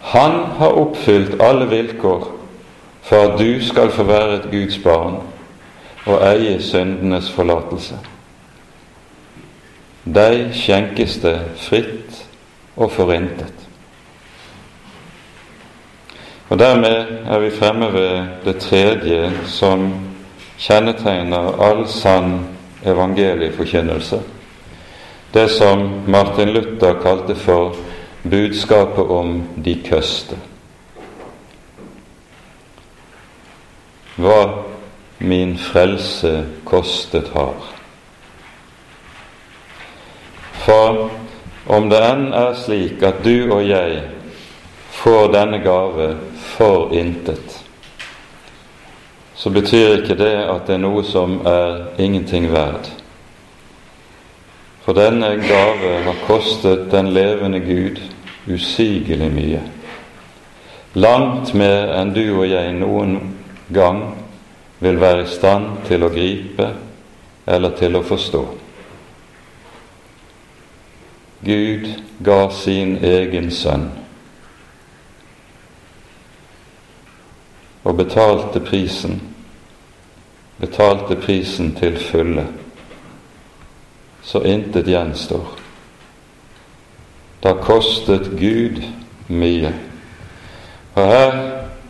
Han 0.00 0.32
har 0.58 0.78
oppfylt 0.80 1.42
alle 1.42 1.66
vilkår 1.66 2.33
for 3.04 3.16
at 3.16 3.38
du 3.38 3.60
skal 3.64 3.90
få 3.90 4.02
være 4.02 4.34
et 4.34 4.50
Guds 4.50 4.78
barn 4.78 5.20
og 6.06 6.22
eie 6.28 6.56
syndenes 6.62 7.30
forlatelse. 7.30 7.98
Deg 10.04 10.50
skjenkes 10.52 11.18
det 11.22 11.36
fritt 11.64 12.24
og 12.76 12.92
forintet. 12.92 13.52
Og 16.48 16.58
Dermed 16.60 17.24
er 17.24 17.38
vi 17.40 17.50
fremme 17.50 17.92
ved 17.92 18.26
det 18.44 18.56
tredje 18.60 19.30
som 19.48 19.88
kjennetegner 20.60 21.56
all 21.64 21.86
sann 21.88 22.46
evangelieforkynnelse. 22.84 24.20
Det 25.34 25.48
som 25.50 25.88
Martin 26.06 26.52
Luther 26.52 27.00
kalte 27.02 27.34
for 27.34 27.76
budskapet 28.22 29.04
om 29.10 29.42
de 29.64 29.74
køste. 29.88 30.36
Hva 34.16 34.64
min 35.18 35.56
frelse 35.58 36.44
kostet 36.64 37.28
har. 37.34 37.54
For 40.64 41.10
om 41.66 41.88
det 41.90 42.00
enn 42.04 42.26
er 42.32 42.54
slik 42.58 43.02
at 43.04 43.24
du 43.24 43.50
og 43.52 43.64
jeg 43.66 44.02
får 44.94 45.32
denne 45.34 45.58
gave 45.64 46.08
for 46.54 46.92
intet, 46.94 47.60
så 49.34 49.50
betyr 49.50 49.98
ikke 49.98 50.16
det 50.16 50.34
at 50.46 50.68
det 50.68 50.76
er 50.76 50.84
noe 50.84 51.02
som 51.04 51.40
er 51.46 51.88
ingenting 51.98 52.46
verd. 52.52 52.86
For 54.84 54.96
denne 54.96 55.34
gave 55.42 55.94
har 56.04 56.26
kostet 56.26 56.90
den 56.92 57.10
levende 57.16 57.60
Gud 57.64 57.98
usigelig 58.46 59.30
mye. 59.32 59.62
Langt 60.94 61.54
mer 61.56 61.96
enn 61.98 62.12
du 62.14 62.26
og 62.28 62.46
jeg 62.46 62.76
noen 62.76 63.33
gang 63.74 64.02
vil 64.80 65.00
være 65.00 65.24
i 65.24 65.30
stand 65.30 65.84
til 65.88 66.04
å 66.04 66.12
gripe 66.12 66.68
eller 67.46 67.74
til 67.78 67.96
å 67.96 68.04
forstå. 68.04 68.44
Gud 71.44 71.88
ga 72.24 72.40
sin 72.50 72.96
egen 73.04 73.50
sønn 73.52 73.90
og 77.84 77.98
betalte 77.98 78.62
prisen, 78.64 79.18
betalte 80.56 81.18
prisen 81.20 81.74
til 81.76 81.98
fulle, 82.00 82.46
så 84.24 84.40
intet 84.48 84.88
gjenstår. 84.88 85.60
Har 87.44 87.60
kostet 87.60 88.30
Gud 88.40 88.80
mye. 89.28 89.74
Og 90.94 91.02
her 91.10 91.34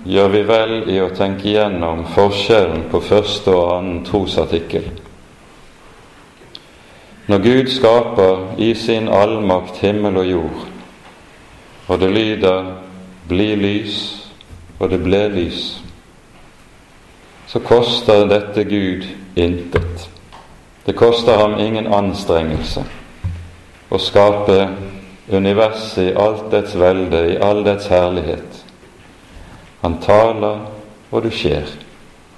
gjør 0.05 0.29
vi 0.29 0.43
vel 0.49 0.75
i 0.93 0.99
å 1.01 1.13
tenke 1.17 1.49
igjennom 1.49 2.05
forskjellen 2.15 2.87
på 2.93 3.01
første 3.01 3.53
og 3.55 3.73
annen 3.79 4.03
trosartikkel. 4.05 4.91
Når 7.27 7.39
Gud 7.41 7.71
skaper 7.73 8.61
i 8.61 8.75
sin 8.77 9.09
allmakt 9.09 9.81
himmel 9.81 10.21
og 10.21 10.27
jord, 10.29 10.67
og 11.89 12.01
det 12.01 12.11
lyder 12.11 12.65
'bli 13.29 13.55
lys', 13.57 14.29
og 14.79 14.91
det 14.91 15.03
ble 15.03 15.29
lys, 15.29 15.81
så 17.47 17.59
koster 17.59 18.29
dette 18.29 18.65
Gud 18.65 19.05
intet. 19.37 20.11
Det 20.87 20.97
koster 20.97 21.37
ham 21.39 21.59
ingen 21.59 21.87
anstrengelse 21.87 22.85
å 23.89 23.99
skape 23.99 24.69
universet 25.29 26.11
i 26.11 26.17
alt 26.19 26.51
dets 26.51 26.75
velde, 26.75 27.21
i 27.33 27.39
all 27.41 27.65
dets 27.65 27.87
herlighet. 27.87 28.64
Han 29.85 29.99
taler, 30.01 30.63
og 31.13 31.27
det 31.27 31.35
skjer. 31.37 31.69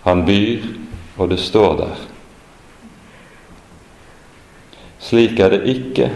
Han 0.02 0.24
byr, 0.26 0.64
og 1.16 1.30
det 1.30 1.38
står 1.38 1.76
der. 1.78 2.00
Slik 4.98 5.38
er 5.38 5.54
det 5.54 5.60
ikke 5.70 6.10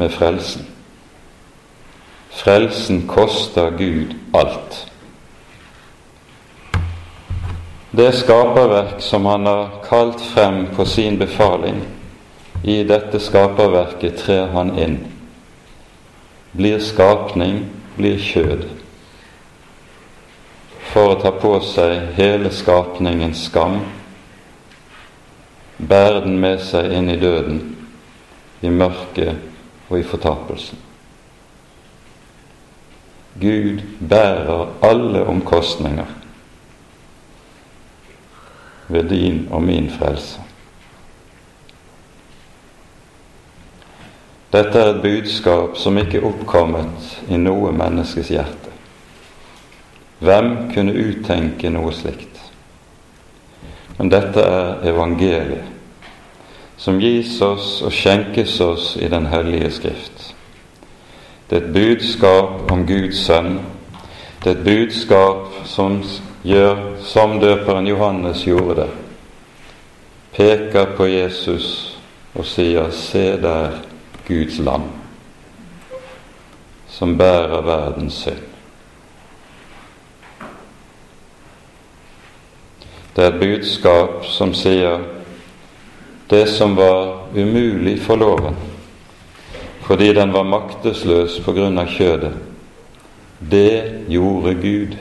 med 0.00 0.10
frelsen. 0.10 0.66
Frelsen 2.34 3.04
koster 3.06 3.70
Gud 3.78 4.16
alt. 4.34 4.80
Det 7.92 8.10
skaperverk 8.18 8.98
som 9.04 9.30
han 9.30 9.46
har 9.46 9.70
kalt 9.86 10.20
frem 10.34 10.64
på 10.74 10.84
sin 10.84 11.18
befaling, 11.18 11.78
i 12.64 12.82
dette 12.82 13.20
skaperverket 13.22 14.18
trer 14.24 14.50
han 14.56 14.78
inn. 14.78 14.98
blir 16.52 16.78
skapning, 16.78 17.66
blir 17.96 18.18
kjød, 18.18 18.81
for 20.92 21.14
å 21.14 21.20
ta 21.20 21.32
på 21.32 21.54
seg 21.64 22.12
hele 22.18 22.50
skapningens 22.52 23.46
skam, 23.48 23.78
bære 25.78 26.24
den 26.26 26.36
med 26.40 26.60
seg 26.60 26.92
inn 26.92 27.08
i 27.08 27.18
døden, 27.20 27.60
i 28.62 28.70
mørket 28.70 29.88
og 29.88 29.98
i 29.98 30.04
fortapelsen. 30.06 30.78
Gud 33.40 33.80
bærer 33.98 34.68
alle 34.84 35.24
omkostninger 35.26 36.10
ved 38.92 39.08
din 39.08 39.46
og 39.50 39.62
min 39.62 39.88
frelse. 39.90 40.40
Dette 44.52 44.78
er 44.78 44.90
et 44.92 45.00
budskap 45.02 45.78
som 45.80 45.96
ikke 45.96 46.20
er 46.20 46.28
oppkommet 46.28 47.16
i 47.32 47.40
noe 47.40 47.72
menneskes 47.72 48.34
hjerte. 48.34 48.71
Hvem 50.22 50.70
kunne 50.74 50.94
uttenke 50.94 51.70
noe 51.70 51.90
slikt? 51.94 52.38
Men 53.98 54.10
dette 54.12 54.42
er 54.42 54.84
evangeliet, 54.92 55.64
som 56.78 57.00
gis 57.02 57.40
oss 57.42 57.80
og 57.82 57.90
skjenkes 57.94 58.54
oss 58.62 58.92
i 59.02 59.08
Den 59.10 59.26
hellige 59.30 59.70
Skrift. 59.70 60.28
Det 61.50 61.58
er 61.58 61.66
et 61.66 61.74
budskap 61.74 62.70
om 62.72 62.86
Guds 62.86 63.24
sønn. 63.26 63.58
Det 64.44 64.50
er 64.50 64.54
et 64.60 64.64
budskap 64.64 65.58
som 65.68 65.98
gjør 66.46 66.78
som 67.02 67.36
døperen 67.42 67.86
Johannes 67.86 68.44
gjorde 68.46 68.76
det. 68.82 68.88
Peker 70.32 70.94
på 70.96 71.06
Jesus 71.06 71.98
og 72.34 72.46
sier 72.46 72.90
'Se 72.90 73.36
der' 73.42 73.82
Guds 74.28 74.58
lam, 74.58 74.82
som 76.88 77.18
bærer 77.18 77.60
verdens 77.60 78.14
synd. 78.14 78.51
Det 83.16 83.24
er 83.24 83.32
et 83.32 83.40
budskap 83.40 84.24
som 84.24 84.54
sier 84.56 85.02
det 86.30 86.46
som 86.48 86.76
var 86.76 87.28
umulig 87.36 87.98
for 88.00 88.16
loven, 88.16 88.54
fordi 89.84 90.12
den 90.16 90.32
var 90.32 90.48
maktesløs 90.48 91.40
på 91.44 91.52
grunn 91.52 91.76
av 91.78 91.90
kjødet, 91.92 92.32
det 93.50 94.06
gjorde 94.08 94.54
Gud. 94.62 94.94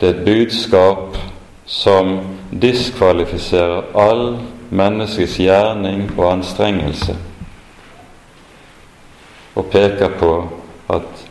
Det 0.00 0.08
er 0.08 0.16
et 0.16 0.24
budskap 0.26 1.18
som 1.66 2.16
diskvalifiserer 2.50 3.92
all 3.94 4.40
menneskets 4.74 5.36
gjerning 5.38 6.08
og 6.16 6.32
anstrengelse, 6.32 7.14
og 9.54 9.70
peker 9.70 10.16
på 10.18 10.32
at 10.90 11.22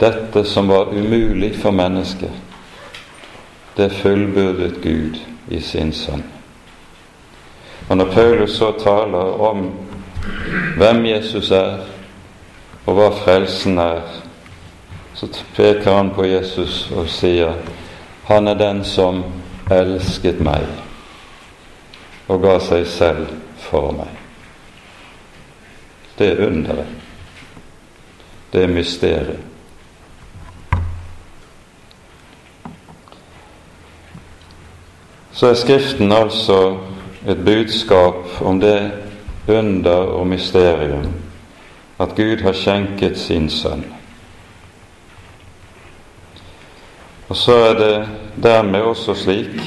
dette 0.00 0.44
som 0.44 0.68
var 0.68 0.92
umulig 0.92 1.54
for 1.56 1.72
mennesket, 1.72 2.47
det 3.78 3.92
fullbyrdet 3.94 4.80
Gud 4.82 5.20
i 5.48 5.60
sin 5.60 5.92
Sønn. 5.92 6.24
Og 7.88 7.96
når 7.96 8.12
Paulus 8.12 8.56
så 8.58 8.72
taler 8.82 9.40
om 9.40 9.70
hvem 10.76 11.04
Jesus 11.06 11.50
er, 11.50 11.78
og 12.86 12.96
hva 12.98 13.08
frelsen 13.14 13.78
er, 13.78 14.02
så 15.14 15.28
peker 15.54 15.94
han 15.94 16.10
på 16.14 16.26
Jesus 16.26 16.88
og 16.90 17.08
sier 17.10 17.54
han 18.28 18.48
er 18.48 18.58
den 18.58 18.82
som 18.84 19.22
elsket 19.70 20.40
meg 20.44 20.66
og 22.28 22.42
ga 22.42 22.58
seg 22.60 22.84
selv 22.86 23.30
for 23.62 23.92
meg. 23.96 24.10
Det 26.18 26.32
er 26.34 26.42
underet. 26.48 26.96
Det 28.52 28.62
er 28.64 28.74
mysteriet. 28.74 29.47
Så 35.38 35.46
er 35.46 35.54
Skriften 35.54 36.12
altså 36.12 36.76
et 37.28 37.44
budskap 37.44 38.40
om 38.42 38.56
det 38.60 38.90
under 39.48 40.10
og 40.18 40.26
mysterium 40.26 41.12
at 42.00 42.16
Gud 42.16 42.42
har 42.42 42.56
skjenket 42.58 43.18
sin 43.18 43.46
sønn. 43.50 43.84
Og 47.28 47.36
så 47.36 47.54
er 47.68 47.78
det 47.78 48.08
dermed 48.42 48.82
også 48.82 49.14
slik 49.14 49.60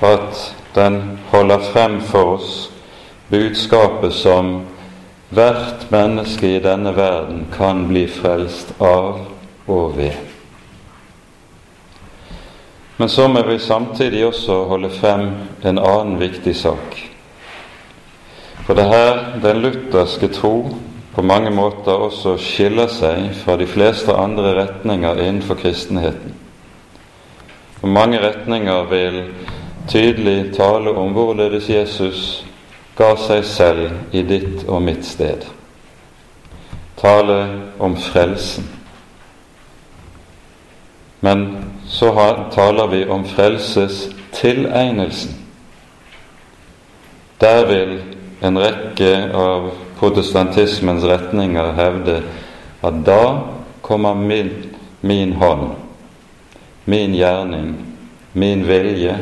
at 0.00 0.40
den 0.74 1.18
holder 1.28 1.58
frem 1.72 1.98
for 2.00 2.38
oss 2.38 2.54
budskapet 3.28 4.16
som 4.16 4.62
hvert 5.28 5.90
menneske 5.90 6.54
i 6.56 6.62
denne 6.64 6.94
verden 6.96 7.44
kan 7.52 7.84
bli 7.90 8.06
frelst 8.08 8.72
av 8.80 9.26
og 9.66 9.96
ved. 10.00 10.35
Men 12.96 13.08
så 13.08 13.28
må 13.28 13.42
vi 13.42 13.58
samtidig 13.58 14.26
også 14.26 14.62
holde 14.70 14.90
frem 14.90 15.28
en 15.62 15.78
annen 15.78 16.16
viktig 16.20 16.56
sak. 16.56 16.96
For 18.66 18.74
det 18.74 18.88
her 18.88 19.38
den 19.42 19.60
lutherske 19.62 20.28
tro 20.32 20.54
på 21.14 21.22
mange 21.22 21.50
måter 21.50 21.92
også 21.92 22.34
skiller 22.40 22.88
seg 22.92 23.30
fra 23.44 23.56
de 23.56 23.68
fleste 23.68 24.12
andre 24.12 24.54
retninger 24.56 25.20
innenfor 25.22 25.60
kristenheten. 25.60 26.34
For 27.80 27.92
mange 27.92 28.18
retninger 28.20 28.88
vil 28.90 29.20
tydelig 29.88 30.54
tale 30.56 30.90
om 30.90 31.12
hvorledes 31.14 31.68
Jesus 31.70 32.44
ga 32.96 33.12
seg 33.20 33.44
selv 33.44 34.16
i 34.16 34.24
ditt 34.26 34.64
og 34.66 34.82
mitt 34.82 35.04
sted. 35.06 35.44
Tale 36.96 37.38
om 37.78 37.96
frelsen. 38.00 38.66
Men 41.20 41.44
så 41.88 42.12
taler 42.54 42.86
vi 42.86 43.06
om 43.06 43.24
frelses 43.24 44.08
tilegnelsen. 44.32 45.32
Der 47.38 47.66
vil 47.66 48.02
en 48.40 48.58
rekke 48.58 49.30
av 49.34 49.70
protestantismens 49.98 51.04
retninger 51.04 51.72
hevde 51.76 52.20
at 52.82 53.00
da 53.06 53.22
kommer 53.82 54.14
min, 54.14 54.50
min 55.00 55.32
hånd, 55.32 55.70
min 56.84 57.14
gjerning, 57.14 57.74
min 58.32 58.64
vilje 58.68 59.16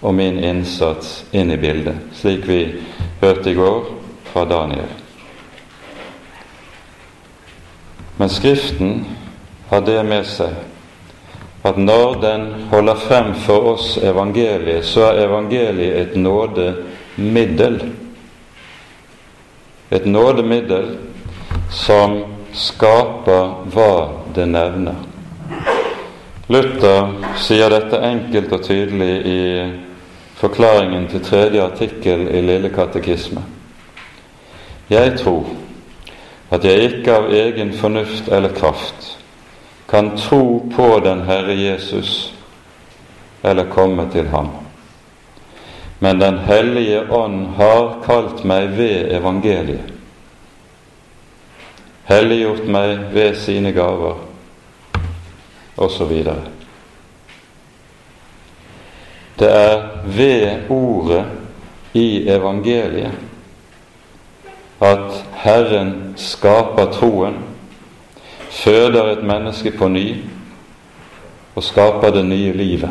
og 0.00 0.14
min 0.14 0.38
innsats 0.44 1.24
inn 1.32 1.50
i 1.50 1.58
bildet, 1.60 1.98
slik 2.14 2.46
vi 2.48 2.62
hørte 3.20 3.50
i 3.50 3.54
går 3.54 3.84
fra 4.32 4.44
Daniel. 4.44 4.88
Men 8.16 8.28
Skriften 8.28 9.04
har 9.68 9.80
det 9.80 10.02
med 10.04 10.26
seg 10.28 10.69
at 11.62 11.76
når 11.76 12.14
den 12.22 12.46
holder 12.70 12.94
frem 12.94 13.34
for 13.34 13.74
oss 13.74 13.98
evangeliet, 13.98 14.84
så 14.84 15.10
er 15.10 15.26
evangeliet 15.26 15.98
et 16.00 16.16
nådemiddel. 16.16 17.80
Et 19.90 20.06
nådemiddel 20.06 20.96
som 21.70 22.22
skaper 22.56 23.52
hva 23.74 23.92
det 24.34 24.48
nevner. 24.48 24.96
Luther 26.50 27.12
sier 27.38 27.70
dette 27.70 28.00
enkelt 28.02 28.52
og 28.56 28.64
tydelig 28.66 29.12
i 29.28 29.40
forklaringen 30.40 31.06
til 31.12 31.22
tredje 31.22 31.62
artikkel 31.62 32.24
i 32.26 32.40
Lille 32.42 32.72
katekisme. 32.74 33.44
Jeg 34.90 35.12
tror 35.20 35.52
at 36.50 36.64
jeg 36.66 36.88
ikke 36.88 37.14
av 37.14 37.28
egen 37.30 37.70
fornuft 37.78 38.28
eller 38.32 38.56
kraft 38.56 38.99
kan 39.90 40.16
tro 40.16 40.70
på 40.76 41.00
den 41.00 41.22
Herre 41.22 41.54
Jesus 41.54 42.34
eller 43.42 43.64
komme 43.64 44.10
til 44.12 44.28
ham. 44.28 44.48
Men 45.98 46.18
Den 46.18 46.38
hellige 46.38 47.10
ånd 47.10 47.46
har 47.46 47.96
kalt 48.06 48.44
meg 48.44 48.70
ved 48.76 49.10
evangeliet, 49.12 49.90
helliggjort 52.08 52.64
meg 52.64 53.02
ved 53.12 53.34
sine 53.36 53.72
gaver, 53.76 54.16
osv. 55.76 56.14
Det 59.38 59.50
er 59.50 59.84
ved 60.04 60.70
ordet 60.70 61.24
i 61.92 62.28
evangeliet 62.28 63.12
at 64.80 65.20
Herren 65.42 66.14
skaper 66.16 66.92
troen, 66.92 67.36
føder 68.50 69.12
et 69.12 69.22
menneske 69.22 69.70
på 69.70 69.88
ny 69.88 70.06
og 71.54 71.62
skaper 71.62 72.10
det 72.10 72.24
nye 72.24 72.52
livet. 72.52 72.90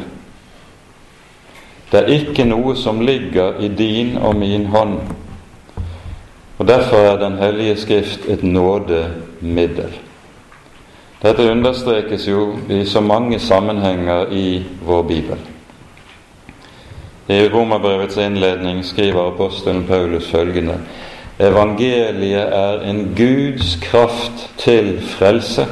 Det 1.91 1.99
er 1.99 2.11
ikke 2.13 2.45
noe 2.45 2.75
som 2.77 3.01
ligger 3.01 3.57
i 3.59 3.67
din 3.67 4.17
og 4.17 4.35
min 4.35 4.65
hånd. 4.65 4.99
Og 6.59 6.67
Derfor 6.67 6.97
er 6.97 7.17
Den 7.17 7.37
hellige 7.37 7.75
Skrift 7.77 8.25
et 8.27 8.43
nådemiddel. 8.43 9.93
Dette 11.21 11.51
understrekes 11.51 12.27
jo 12.27 12.57
i 12.69 12.85
så 12.85 13.01
mange 13.01 13.39
sammenhenger 13.39 14.31
i 14.31 14.63
vår 14.85 15.01
bibel. 15.01 15.37
I 17.27 17.49
Romerbrevets 17.49 18.17
innledning 18.17 18.85
skriver 18.85 19.27
apostelen 19.27 19.83
Paulus 19.87 20.31
følgende.: 20.31 20.79
evangeliet 21.39 22.53
er 22.53 22.81
en 22.89 23.15
Guds 23.17 23.75
kraft 23.81 24.49
til 24.57 25.01
frelse. 25.01 25.65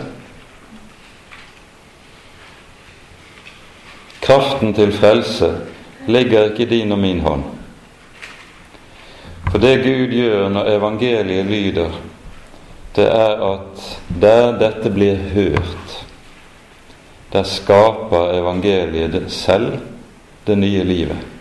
Kraften 4.22 4.74
til 4.74 4.92
frelse 4.92 5.52
ligger 6.08 6.44
ikke 6.44 6.64
i 6.64 6.70
din 6.70 6.92
og 6.92 7.00
min 7.00 7.20
hånd. 7.20 7.44
For 9.52 9.58
det 9.58 9.84
Gud 9.84 10.12
gjør 10.12 10.50
når 10.50 10.72
evangeliet 10.78 11.46
lyder, 11.46 11.92
det 12.96 13.06
er 13.06 13.44
at 13.54 13.88
der 14.22 14.58
dette 14.60 14.92
blir 14.92 15.16
hørt, 15.16 16.06
der 17.34 17.44
skaper 17.44 18.34
evangeliet 18.40 19.32
selv 19.32 19.78
det 20.48 20.58
nye 20.58 20.84
livet. 20.84 21.37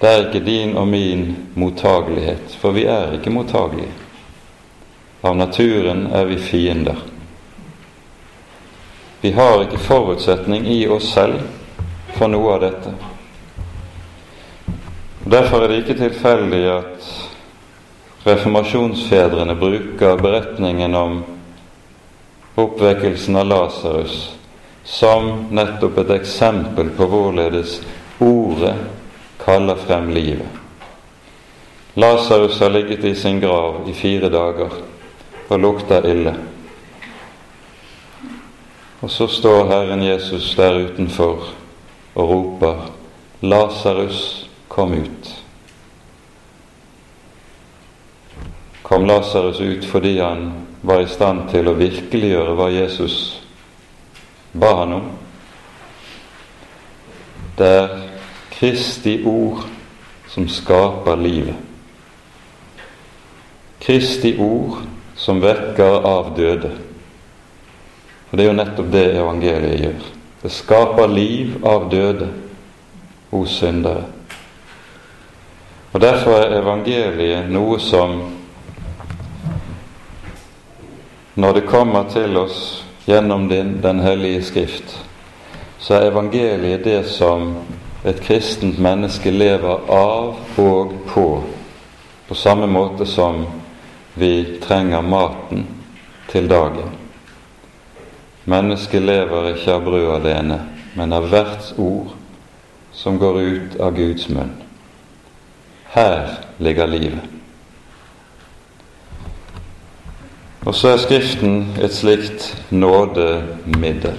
Det 0.00 0.08
er 0.08 0.26
ikke 0.26 0.44
din 0.44 0.76
og 0.76 0.88
min 0.88 1.36
mottagelighet, 1.54 2.56
for 2.60 2.76
vi 2.76 2.84
er 2.84 3.14
ikke 3.16 3.32
mottagelige. 3.32 3.92
Av 5.24 5.36
naturen 5.36 6.06
er 6.12 6.24
vi 6.28 6.36
fiender. 6.36 6.98
Vi 9.20 9.32
har 9.32 9.62
ikke 9.64 9.80
forutsetning 9.80 10.66
i 10.68 10.82
oss 10.88 11.08
selv 11.14 11.40
for 12.18 12.28
noe 12.28 12.52
av 12.54 12.60
dette. 12.66 12.92
Derfor 15.26 15.64
er 15.64 15.72
det 15.72 15.80
ikke 15.82 15.96
tilfeldig 15.98 16.60
at 16.70 17.08
reformasjonsfedrene 18.26 19.56
bruker 19.58 20.20
beretningen 20.20 20.94
om 20.94 21.16
oppvekkelsen 22.54 23.40
av 23.40 23.48
Lasarus 23.50 24.20
som 24.86 25.32
nettopp 25.50 25.98
et 26.04 26.12
eksempel 26.20 26.92
på 26.94 27.08
hvorledes 27.10 27.80
ordet 28.22 28.76
kaller 29.46 29.76
frem 29.76 30.10
livet. 30.10 30.46
Lasarus 31.94 32.60
har 32.60 32.70
ligget 32.70 33.04
i 33.04 33.14
sin 33.14 33.40
grav 33.40 33.88
i 33.88 33.92
fire 33.92 34.28
dager 34.28 34.72
og 35.48 35.60
lukter 35.60 36.06
ille. 36.06 36.34
Og 39.00 39.10
så 39.10 39.28
står 39.30 39.68
Herren 39.70 40.02
Jesus 40.02 40.54
der 40.58 40.80
utenfor 40.88 41.46
og 42.14 42.28
roper 42.28 42.90
'Lasarus, 43.42 44.48
kom 44.68 44.92
ut'. 44.92 45.42
Kom 48.82 49.06
Lasarus 49.06 49.60
ut 49.60 49.84
fordi 49.84 50.18
han 50.18 50.52
var 50.82 51.00
i 51.00 51.06
stand 51.06 51.50
til 51.50 51.68
å 51.68 51.78
virkeliggjøre 51.78 52.54
hva 52.54 52.68
Jesus 52.70 53.42
ba 54.52 54.74
han 54.80 54.92
om? 54.92 55.08
Det 57.58 57.66
er 57.66 58.05
Kristi 58.56 59.24
ord 59.24 59.58
som 60.28 60.48
skaper 60.48 61.16
livet. 61.16 61.54
Kristi 63.78 64.36
ord 64.38 64.78
som 65.16 65.40
vekker 65.40 66.06
av 66.08 66.32
døde. 66.36 66.70
For 68.30 68.36
det 68.36 68.46
er 68.46 68.50
jo 68.50 68.56
nettopp 68.56 68.88
det 68.92 69.04
evangeliet 69.20 69.80
gjør. 69.80 70.08
Det 70.42 70.52
skaper 70.52 71.12
liv 71.12 71.54
av 71.66 71.88
døde 71.92 72.30
hos 73.30 73.58
syndere. 73.60 74.06
Og 75.92 76.00
Derfor 76.00 76.40
er 76.40 76.58
evangeliet 76.60 77.52
noe 77.52 77.78
som 77.80 78.18
Når 81.36 81.52
det 81.52 81.66
kommer 81.68 82.08
til 82.08 82.36
oss 82.40 82.84
gjennom 83.04 83.48
Den 83.48 84.00
hellige 84.00 84.42
skrift, 84.42 84.96
så 85.78 85.94
er 85.94 86.10
evangeliet 86.10 86.84
det 86.84 87.02
som 87.06 87.58
et 88.06 88.20
kristent 88.22 88.78
menneske 88.78 89.30
lever 89.34 89.88
av 89.90 90.36
og 90.62 90.92
på, 91.10 91.26
på 92.28 92.34
samme 92.38 92.68
måte 92.70 93.06
som 93.06 93.42
vi 94.14 94.60
trenger 94.62 95.02
maten 95.02 95.66
til 96.30 96.46
dagen. 96.48 96.94
Mennesket 98.46 99.02
lever 99.02 99.50
ikke 99.56 99.74
av 99.74 99.82
brød 99.88 100.12
alene, 100.20 100.60
men 100.94 101.12
av 101.12 101.26
hvert 101.32 101.72
ord 101.82 102.14
som 102.94 103.18
går 103.18 103.40
ut 103.42 103.76
av 103.82 103.96
Guds 103.98 104.30
munn. 104.30 104.54
Her 105.90 106.38
ligger 106.62 106.86
livet. 106.86 107.32
Og 110.66 110.74
så 110.74 110.94
er 110.94 111.02
Skriften 111.02 111.74
et 111.82 111.94
slikt 111.94 112.52
nådemiddel. 112.70 114.18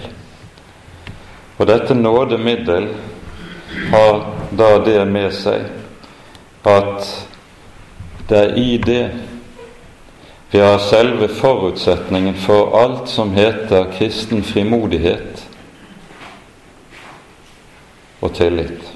Og 1.58 1.68
dette 1.68 1.96
nådemiddel 1.96 2.92
har 3.92 4.26
da 4.58 4.70
det 4.86 5.00
med 5.08 5.32
seg 5.36 5.66
at 6.68 7.10
det 8.30 8.38
er 8.38 8.56
i 8.60 8.78
det 8.78 9.04
vi 10.52 10.60
har 10.60 10.78
selve 10.78 11.28
forutsetningen 11.28 12.36
for 12.36 12.72
alt 12.80 13.10
som 13.10 13.34
heter 13.36 13.92
kristen 13.98 14.44
frimodighet 14.44 15.44
og 18.22 18.34
tillit. 18.34 18.94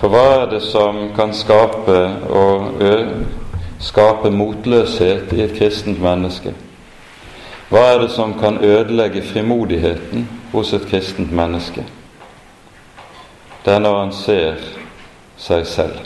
For 0.00 0.08
hva 0.12 0.24
er 0.38 0.46
det 0.50 0.62
som 0.64 1.10
kan 1.16 1.34
skape, 1.36 1.98
og 2.28 2.80
skape 3.80 4.30
motløshet 4.32 5.32
i 5.32 5.44
et 5.44 5.54
kristent 5.58 6.00
menneske? 6.02 6.54
Hva 7.68 7.84
er 7.92 8.00
det 8.02 8.10
som 8.16 8.34
kan 8.40 8.58
ødelegge 8.64 9.22
frimodigheten 9.22 10.28
hos 10.52 10.72
et 10.72 10.88
kristent 10.90 11.32
menneske? 11.32 11.84
Det 13.64 13.72
er 13.72 13.80
når 13.80 13.94
han 13.96 14.10
ser 14.12 14.58
seg 15.40 15.62
selv, 15.64 16.00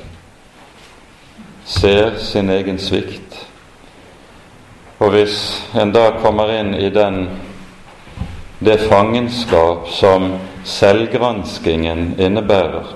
ser 1.67 2.15
sin 2.23 2.53
egen 2.55 2.79
svikt, 2.79 3.35
og 5.03 5.11
hvis 5.11 5.39
en 5.75 5.91
da 5.91 6.05
kommer 6.23 6.53
inn 6.55 6.71
i 6.79 6.87
den, 6.95 7.25
det 8.63 8.77
fangenskap 8.87 9.91
som 9.91 10.37
selvgranskingen 10.67 12.15
innebærer, 12.19 12.95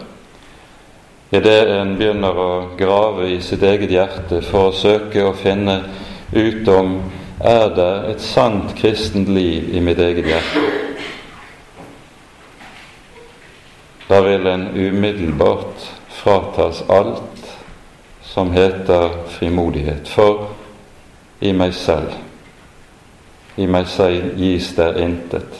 idet 1.34 1.58
en 1.80 1.96
begynner 1.98 2.38
å 2.38 2.52
grave 2.78 3.32
i 3.34 3.40
sitt 3.42 3.66
eget 3.66 3.90
hjerte 3.90 4.44
for 4.46 4.70
å 4.70 4.78
søke 4.78 5.26
å 5.26 5.34
finne 5.42 5.80
ut 6.30 6.70
om 6.70 7.00
er 7.42 7.66
det 7.74 7.92
et 8.12 8.22
sant 8.22 8.76
kristent 8.78 9.26
liv 9.26 9.74
i 9.74 9.82
mitt 9.82 9.98
eget 9.98 10.30
hjerte. 10.36 10.91
Da 14.12 14.20
vil 14.20 14.46
en 14.46 14.68
umiddelbart 14.76 15.86
fratas 16.08 16.82
alt 16.88 17.52
som 18.22 18.50
heter 18.52 19.08
frimodighet. 19.28 20.08
For 20.08 20.50
i 21.40 21.52
meg 21.56 21.72
selv. 21.74 22.12
I 23.56 23.66
meg 23.66 23.88
selv 23.88 24.36
gis 24.36 24.74
der 24.76 25.00
intet. 25.00 25.56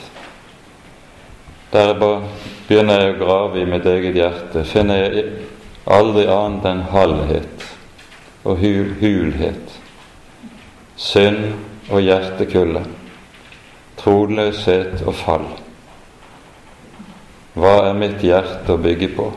Der 1.73 1.95
begynner 1.97 3.01
jeg 3.01 3.15
å 3.15 3.17
grave 3.23 3.63
i 3.63 3.65
mitt 3.65 3.89
eget 3.89 4.21
hjerte, 4.21 4.61
finner 4.69 5.01
jeg 5.01 5.25
aldri 5.89 6.27
annet 6.29 6.69
enn 6.69 6.85
halvhet 6.93 7.67
og 8.45 8.61
hul, 8.61 8.93
hulhet, 9.01 9.79
synd 10.93 11.55
og 11.89 12.05
hjertekulde, 12.05 12.85
troløshet 13.97 15.01
og 15.07 15.17
fall. 15.25 15.51
Hva 17.53 17.73
er 17.89 17.97
mitt 17.97 18.23
hjerte 18.25 18.73
å 18.73 18.81
bygge 18.81 19.11
på? 19.13 19.27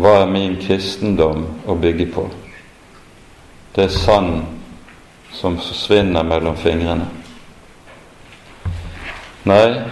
Hva 0.00 0.14
er 0.22 0.30
min 0.30 0.56
kristendom 0.58 1.44
å 1.68 1.76
bygge 1.76 2.06
på? 2.14 2.24
Det 3.74 3.84
er 3.84 3.92
sand 3.92 4.42
som 5.34 5.58
forsvinner 5.60 6.24
mellom 6.24 6.56
fingrene. 6.56 7.06
Nei, 9.44 9.84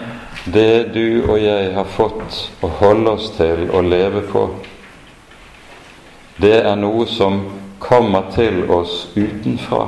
det 0.45 0.95
du 0.95 1.23
og 1.29 1.37
jeg 1.39 1.73
har 1.75 1.91
fått 1.95 2.39
å 2.65 2.71
holde 2.81 3.17
oss 3.19 3.29
til 3.37 3.69
å 3.71 3.83
leve 3.85 4.25
på, 4.33 4.47
det 6.41 6.63
er 6.63 6.79
noe 6.81 7.05
som 7.07 7.43
kommer 7.83 8.31
til 8.35 8.65
oss 8.73 9.11
utenfra 9.15 9.85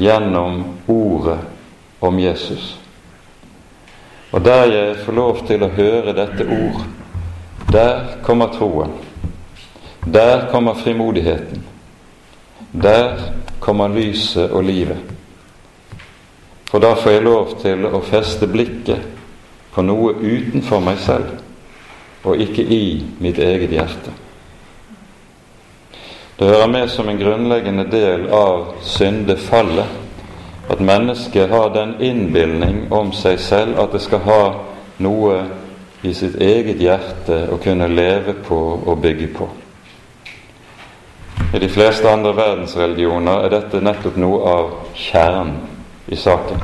gjennom 0.00 0.62
ordet 0.86 1.40
om 2.00 2.20
Jesus. 2.20 2.79
Og 4.30 4.44
der 4.44 4.64
jeg 4.72 4.96
får 5.04 5.12
lov 5.12 5.46
til 5.46 5.62
å 5.62 5.72
høre 5.74 6.14
dette 6.14 6.46
ord, 6.46 6.84
der 7.72 8.18
kommer 8.22 8.52
troen. 8.54 8.92
Der 10.06 10.46
kommer 10.50 10.74
frimodigheten. 10.74 11.64
Der 12.72 13.18
kommer 13.60 13.88
lyset 13.88 14.50
og 14.50 14.64
livet. 14.64 14.98
For 16.70 16.78
da 16.78 16.94
får 16.94 17.12
jeg 17.12 17.26
lov 17.26 17.56
til 17.62 17.86
å 17.86 18.00
feste 18.06 18.46
blikket 18.46 19.02
på 19.74 19.82
noe 19.82 20.14
utenfor 20.14 20.82
meg 20.82 20.98
selv, 21.02 21.40
og 22.22 22.38
ikke 22.42 22.62
i 22.62 22.84
mitt 23.18 23.38
eget 23.42 23.74
hjerte. 23.74 24.14
Det 26.38 26.48
hører 26.48 26.70
med 26.72 26.90
som 26.90 27.08
en 27.08 27.18
grunnleggende 27.18 27.84
del 27.90 28.28
av 28.32 28.78
syndefallet 28.86 29.98
at 30.70 30.80
mennesket 30.80 31.50
har 31.50 31.70
den 31.74 31.96
innbilning 32.00 32.92
om 32.92 33.10
seg 33.12 33.40
selv 33.42 33.78
at 33.82 33.92
det 33.92 34.02
skal 34.04 34.22
ha 34.22 34.42
noe 35.02 35.40
i 36.06 36.12
sitt 36.14 36.36
eget 36.40 36.78
hjerte 36.80 37.42
å 37.50 37.58
kunne 37.60 37.88
leve 37.90 38.36
på 38.46 38.58
og 38.86 39.00
bygge 39.02 39.28
på. 39.34 39.48
I 41.54 41.58
de 41.58 41.68
fleste 41.68 42.06
andre 42.06 42.30
verdensreligioner 42.36 43.44
er 43.44 43.54
dette 43.56 43.80
nettopp 43.82 44.18
noe 44.22 44.40
av 44.46 44.68
kjernen 44.94 45.56
i 46.06 46.16
saken. 46.16 46.62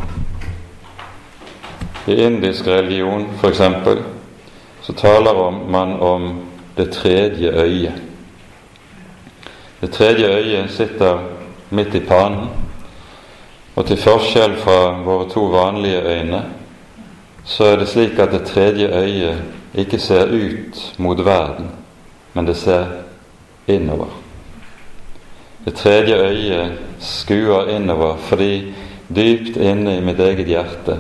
I 2.07 2.21
indisk 2.29 2.69
religion, 2.71 3.27
f.eks., 3.41 3.65
så 4.87 4.95
taler 4.95 5.41
man 5.67 5.97
om 5.99 6.29
det 6.77 6.93
tredje 6.95 7.51
øyet. 7.51 7.99
Det 9.81 9.91
tredje 9.91 10.31
øyet 10.31 10.71
sitter 10.71 11.19
midt 11.71 11.95
i 11.95 12.01
pannen, 12.07 12.47
og 13.77 13.85
til 13.87 14.01
forskjell 14.01 14.57
fra 14.57 14.79
våre 15.05 15.29
to 15.29 15.43
vanlige 15.53 16.01
øyne, 16.01 16.43
så 17.45 17.65
er 17.65 17.77
det 17.77 17.89
slik 17.89 18.19
at 18.19 18.33
det 18.33 18.47
tredje 18.49 18.89
øyet 18.89 19.43
ikke 19.75 19.99
ser 19.99 20.33
ut 20.33 20.95
mot 20.99 21.25
verden, 21.25 21.69
men 22.35 22.47
det 22.47 22.57
ser 22.57 22.87
innover. 23.69 24.09
Det 25.65 25.75
tredje 25.75 26.17
øyet 26.17 26.73
skuer 26.99 27.69
innover 27.69 28.17
fordi 28.17 28.75
dypt 29.17 29.57
inne 29.57 29.97
i 29.97 30.01
mitt 30.01 30.21
eget 30.21 30.47
hjerte 30.47 30.99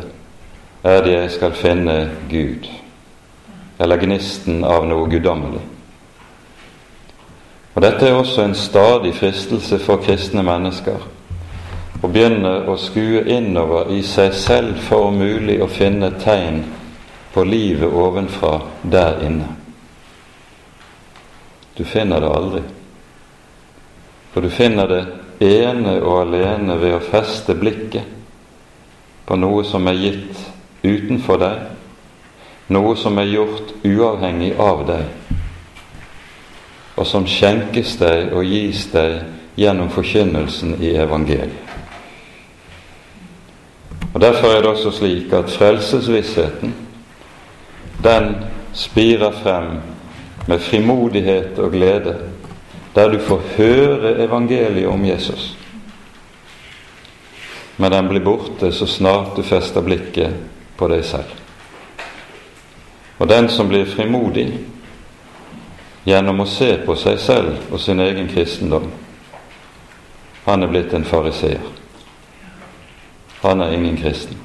er 0.84 1.02
det 1.02 1.12
jeg 1.12 1.30
skal 1.30 1.52
finne 1.52 2.10
Gud, 2.30 2.68
eller 3.78 3.96
gnisten 3.96 4.64
av 4.64 4.86
noe 4.86 5.08
guddommelig. 5.10 5.64
Og 7.74 7.82
Dette 7.82 8.08
er 8.08 8.14
også 8.14 8.44
en 8.44 8.54
stadig 8.54 9.14
fristelse 9.14 9.78
for 9.78 9.96
kristne 9.96 10.42
mennesker 10.42 11.15
å 12.06 12.10
begynne 12.12 12.52
å 12.70 12.76
skue 12.78 13.24
innover 13.34 13.88
i 13.90 14.02
seg 14.06 14.34
selv 14.38 14.78
for 14.86 15.08
om 15.08 15.16
mulig 15.18 15.56
å 15.62 15.66
finne 15.66 16.12
tegn 16.22 16.60
på 17.34 17.42
livet 17.44 17.90
ovenfra 17.90 18.60
der 18.82 19.24
inne. 19.26 19.48
Du 21.74 21.82
finner 21.84 22.22
det 22.22 22.30
aldri. 22.30 22.62
For 24.30 24.40
du 24.40 24.50
finner 24.54 24.86
det 24.86 25.02
ene 25.42 25.96
og 25.98 26.20
alene 26.22 26.78
ved 26.78 26.94
å 26.94 27.02
feste 27.02 27.58
blikket 27.58 28.14
på 29.26 29.36
noe 29.42 29.66
som 29.66 29.90
er 29.90 29.98
gitt 29.98 30.46
utenfor 30.86 31.42
deg, 31.42 31.66
noe 32.70 32.94
som 32.96 33.18
er 33.18 33.32
gjort 33.34 33.74
uavhengig 33.82 34.54
av 34.62 34.86
deg, 34.86 35.10
og 36.94 37.04
som 37.10 37.26
skjenkes 37.26 37.98
deg 37.98 38.30
og 38.30 38.46
gis 38.46 38.86
deg 38.94 39.24
gjennom 39.58 39.90
forkynnelsen 39.90 40.78
i 40.78 40.94
evangeliet. 41.02 41.75
Og 44.16 44.20
Derfor 44.20 44.48
er 44.48 44.62
det 44.64 44.70
også 44.70 44.90
slik 44.96 45.32
at 45.36 45.50
frelsesvissheten, 45.50 46.70
den 48.04 48.30
spirer 48.72 49.32
frem 49.42 49.66
med 50.48 50.58
frimodighet 50.58 51.58
og 51.58 51.70
glede 51.70 52.14
der 52.94 53.12
du 53.12 53.18
får 53.18 53.42
høre 53.56 54.24
evangeliet 54.24 54.88
om 54.88 55.04
Jesus. 55.04 55.56
Men 57.76 57.92
den 57.92 58.08
blir 58.08 58.24
borte 58.24 58.72
så 58.72 58.86
snart 58.86 59.36
du 59.36 59.42
fester 59.42 59.84
blikket 59.84 60.32
på 60.78 60.88
deg 60.88 61.04
selv. 61.04 61.36
Og 63.18 63.28
den 63.28 63.52
som 63.52 63.68
blir 63.68 63.84
frimodig 63.84 64.48
gjennom 66.08 66.40
å 66.40 66.48
se 66.48 66.78
på 66.86 66.96
seg 66.96 67.20
selv 67.20 67.68
og 67.68 67.80
sin 67.80 68.00
egen 68.00 68.32
kristendom, 68.32 68.88
han 70.48 70.62
er 70.62 70.72
blitt 70.72 70.96
en 70.96 71.04
fariseer. 71.04 71.76
Han 73.46 73.60
er 73.60 73.72
ingen 73.72 73.96
kristen. 73.96 74.36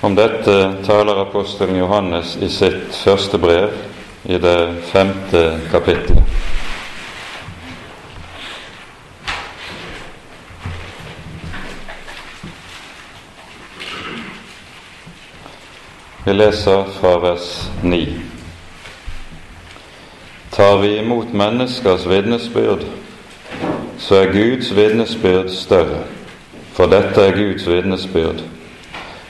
Om 0.00 0.14
dette 0.14 0.76
taler 0.86 1.18
apostelen 1.24 1.80
Johannes 1.80 2.36
i 2.36 2.48
sitt 2.48 2.94
første 2.94 3.38
brev, 3.42 3.72
i 4.24 4.38
det 4.38 4.82
femte 4.92 5.40
kapittelet. 5.72 6.22
Vi 16.24 16.32
leser 16.32 16.86
fra 17.00 17.18
vers 17.18 17.70
9. 17.82 18.04
Tar 20.54 20.78
vi 20.78 20.98
imot 20.98 21.32
menneskers 21.34 22.06
vitnesbyrd, 22.08 22.86
så 23.98 24.22
er 24.22 24.32
Guds 24.32 24.70
vitnesbyrd 24.76 25.50
større, 25.50 26.04
for 26.74 26.90
dette 26.90 27.22
er 27.22 27.36
Guds 27.36 27.68
vitnesbyrd, 27.70 28.42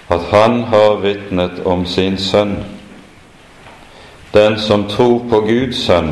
at 0.09 0.21
Han 0.31 0.63
har 0.63 1.01
vitnet 1.03 1.61
om 1.65 1.87
sin 1.87 2.19
Sønn. 2.19 2.57
Den 4.35 4.59
som 4.59 4.89
tror 4.89 5.19
på 5.31 5.41
Guds 5.41 5.77
sønn, 5.87 6.11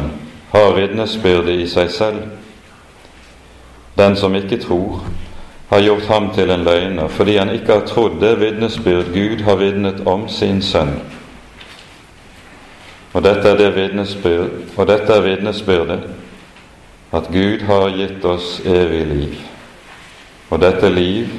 har 0.53 0.75
vitnesbyrdet 0.77 1.61
i 1.61 1.67
seg 1.67 1.91
selv. 1.91 2.23
Den 3.99 4.17
som 4.17 4.35
ikke 4.35 4.61
tror, 4.63 5.01
har 5.69 5.81
gjort 5.81 6.07
ham 6.07 6.31
til 6.35 6.51
en 6.51 6.65
løgner, 6.65 7.09
fordi 7.09 7.37
han 7.37 7.51
ikke 7.51 7.73
har 7.73 7.87
trodd 7.87 8.21
det 8.21 8.41
vitnesbyrd 8.41 9.11
Gud 9.15 9.43
har 9.43 9.57
vitnet 9.57 10.07
om 10.07 10.29
sin 10.29 10.63
sønn. 10.63 10.95
Og 13.13 13.25
dette 13.25 13.49
er, 13.49 13.57
det 13.57 13.67
er 15.17 15.23
vitnesbyrdet, 15.25 16.05
at 17.13 17.33
Gud 17.33 17.65
har 17.67 17.97
gitt 17.97 18.25
oss 18.25 18.61
evig 18.65 19.07
liv. 19.07 19.52
Og 20.53 20.61
dette 20.61 20.89
liv 20.93 21.33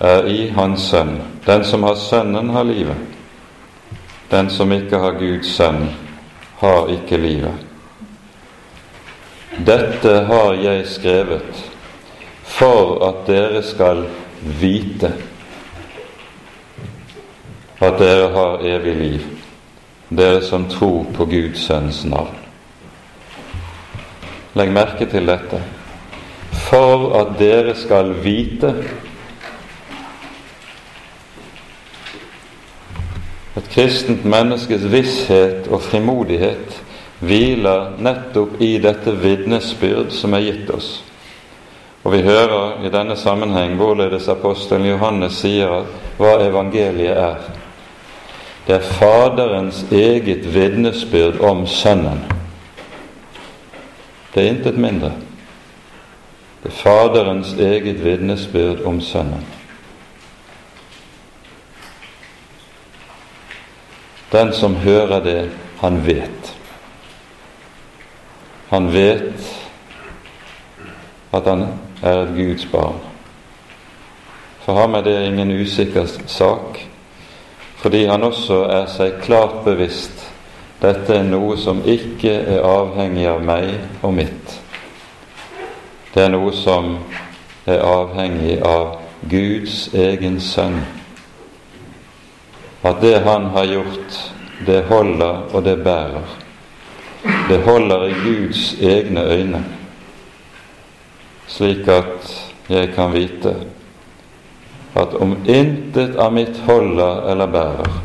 er 0.00 0.28
i 0.32 0.46
Hans 0.56 0.88
Sønn. 0.88 1.18
Den 1.44 1.64
som 1.68 1.84
har 1.84 1.98
Sønnen, 2.00 2.48
har 2.50 2.64
livet. 2.64 2.96
Den 4.30 4.50
som 4.50 4.72
ikke 4.72 4.98
har 4.98 5.18
Guds 5.18 5.56
sønn, 5.56 5.88
har 6.60 6.88
ikke 6.94 7.18
livet. 7.18 7.66
Dette 9.66 10.12
har 10.28 10.54
jeg 10.54 10.86
skrevet 10.86 11.64
for 12.46 13.00
at 13.08 13.26
dere 13.26 13.62
skal 13.66 14.04
vite 14.60 15.10
at 17.80 17.98
dere 17.98 18.28
har 18.34 18.62
evig 18.68 18.94
liv, 18.96 19.26
dere 20.08 20.42
som 20.44 20.68
tror 20.68 21.08
på 21.16 21.26
Guds 21.26 21.64
sønns 21.66 22.04
navn. 22.04 22.36
Legg 24.54 24.72
merke 24.74 25.08
til 25.10 25.26
dette. 25.26 25.62
For 26.68 27.14
at 27.20 27.38
dere 27.38 27.74
skal 27.78 28.12
vite 28.24 28.74
Et 33.56 33.66
kristent 33.72 34.24
menneskes 34.24 34.84
visshet 34.92 35.66
og 35.68 35.82
frimodighet 35.82 36.76
hviler 37.20 37.96
nettopp 38.00 38.60
i 38.62 38.76
dette 38.80 39.12
vitnesbyrd 39.20 40.14
som 40.16 40.34
er 40.38 40.46
gitt 40.46 40.70
oss. 40.72 40.90
Og 42.04 42.14
vi 42.14 42.22
hører 42.24 42.84
i 42.86 42.92
denne 42.92 43.16
sammenheng 43.20 43.74
hvorledes 43.76 44.28
apostelen 44.32 44.88
Johannes 44.88 45.42
sier 45.42 45.82
hva 46.16 46.36
evangeliet 46.46 47.18
er. 47.18 47.50
Det 48.66 48.78
er 48.78 48.92
Faderens 48.96 49.82
eget 49.92 50.46
vitnesbyrd 50.54 51.42
om 51.44 51.66
Sønnen. 51.66 52.22
Det 54.32 54.44
er 54.44 54.52
intet 54.54 54.78
mindre. 54.78 55.12
Det 56.62 56.68
er 56.68 56.76
Faderens 56.76 57.52
eget 57.52 58.04
vitnesbyrd 58.04 58.84
om 58.84 59.00
Sønnen. 59.00 59.46
Den 64.32 64.52
som 64.52 64.76
hører 64.76 65.22
det, 65.24 65.50
han 65.80 66.06
vet. 66.06 66.56
Han 68.68 68.92
vet 68.92 69.56
at 71.32 71.46
han 71.46 71.66
er 72.02 72.22
et 72.22 72.34
Guds 72.36 72.66
barn. 72.66 73.00
For 74.60 74.74
ham 74.74 74.94
er 74.94 75.00
det 75.00 75.26
ingen 75.26 75.60
usikker 75.60 76.06
sak, 76.26 76.86
fordi 77.76 78.04
han 78.04 78.22
også 78.22 78.62
er 78.62 78.86
seg 78.86 79.22
klart 79.22 79.64
bevisst 79.64 80.30
dette 80.80 81.12
er 81.12 81.26
noe 81.28 81.58
som 81.60 81.82
ikke 81.84 82.32
er 82.54 82.64
avhengig 82.64 83.26
av 83.28 83.42
meg 83.44 83.74
og 84.06 84.14
mitt. 84.16 84.54
Det 86.14 86.24
er 86.24 86.32
noe 86.32 86.52
som 86.52 86.96
er 87.66 87.84
avhengig 87.86 88.58
av 88.66 88.96
Guds 89.30 89.94
egen 89.94 90.40
sønn 90.42 90.80
at 92.82 93.00
det 93.00 93.18
han 93.24 93.50
har 93.54 93.64
gjort, 93.64 94.16
det 94.66 94.84
holder 94.88 95.42
og 95.52 95.64
det 95.64 95.76
bærer. 95.84 96.36
Det 97.48 97.58
holder 97.64 98.06
i 98.08 98.14
Guds 98.24 98.62
egne 98.80 99.24
øyne, 99.24 99.64
slik 101.46 101.88
at 101.88 102.30
jeg 102.68 102.92
kan 102.94 103.12
vite 103.12 103.54
at 104.96 105.14
om 105.14 105.36
intet 105.46 106.16
av 106.16 106.32
mitt 106.32 106.56
holder 106.66 107.30
eller 107.30 107.46
bærer, 107.46 108.00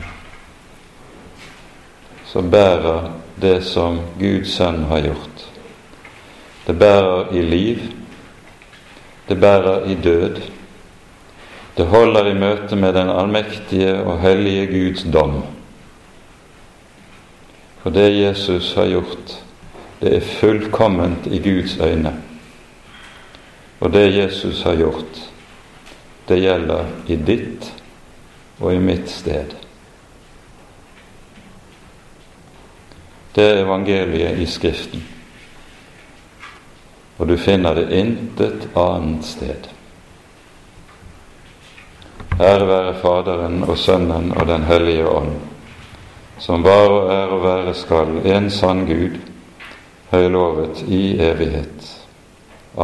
så 2.26 2.42
bærer 2.42 3.10
det 3.42 3.64
som 3.64 4.00
Guds 4.20 4.58
sønn 4.58 4.84
har 4.92 5.08
gjort. 5.08 5.35
Det 6.68 6.80
bærer 6.80 7.34
i 7.34 7.42
liv, 7.42 7.80
det 9.30 9.40
bærer 9.40 9.86
i 9.86 9.96
død, 9.96 10.42
det 11.78 11.86
holder 11.86 12.28
i 12.28 12.34
møte 12.34 12.76
med 12.76 12.94
den 12.94 13.10
allmektige 13.10 13.98
og 14.04 14.22
hellige 14.22 14.68
Guds 14.68 15.04
dom. 15.14 15.44
For 17.84 17.90
det 17.90 18.08
Jesus 18.18 18.74
har 18.74 18.88
gjort, 18.88 19.36
det 20.02 20.16
er 20.16 20.22
fullkomment 20.40 21.28
i 21.28 21.40
Guds 21.40 21.78
øyne. 21.78 22.14
Og 23.80 23.94
det 23.94 24.16
Jesus 24.16 24.64
har 24.64 24.76
gjort, 24.76 25.20
det 26.30 26.40
gjelder 26.42 26.86
i 27.08 27.16
ditt 27.16 27.68
og 28.60 28.74
i 28.74 28.80
mitt 28.80 29.10
sted. 29.12 29.54
Det 33.36 33.44
er 33.44 33.66
evangeliet 33.66 34.40
i 34.40 34.46
Skriften, 34.48 35.04
og 37.18 37.28
du 37.28 37.38
finner 37.38 37.76
det 37.76 37.90
intet 37.96 38.68
annet 38.76 39.26
sted. 39.26 39.70
Ære 42.40 42.68
være 42.68 42.96
Faderen 43.00 43.62
og 43.64 43.78
Sønnen 43.78 44.34
og 44.36 44.48
Den 44.48 44.64
hellige 44.68 45.08
ånd, 45.08 45.36
som 46.40 46.64
var 46.64 46.90
og 46.92 47.14
er 47.14 47.32
og 47.32 47.44
være 47.44 47.74
skal 47.74 48.18
en 48.26 48.50
sann 48.52 48.84
Gud, 48.86 49.16
høylovet 50.12 50.84
i 50.88 51.16
evighet. 51.16 51.95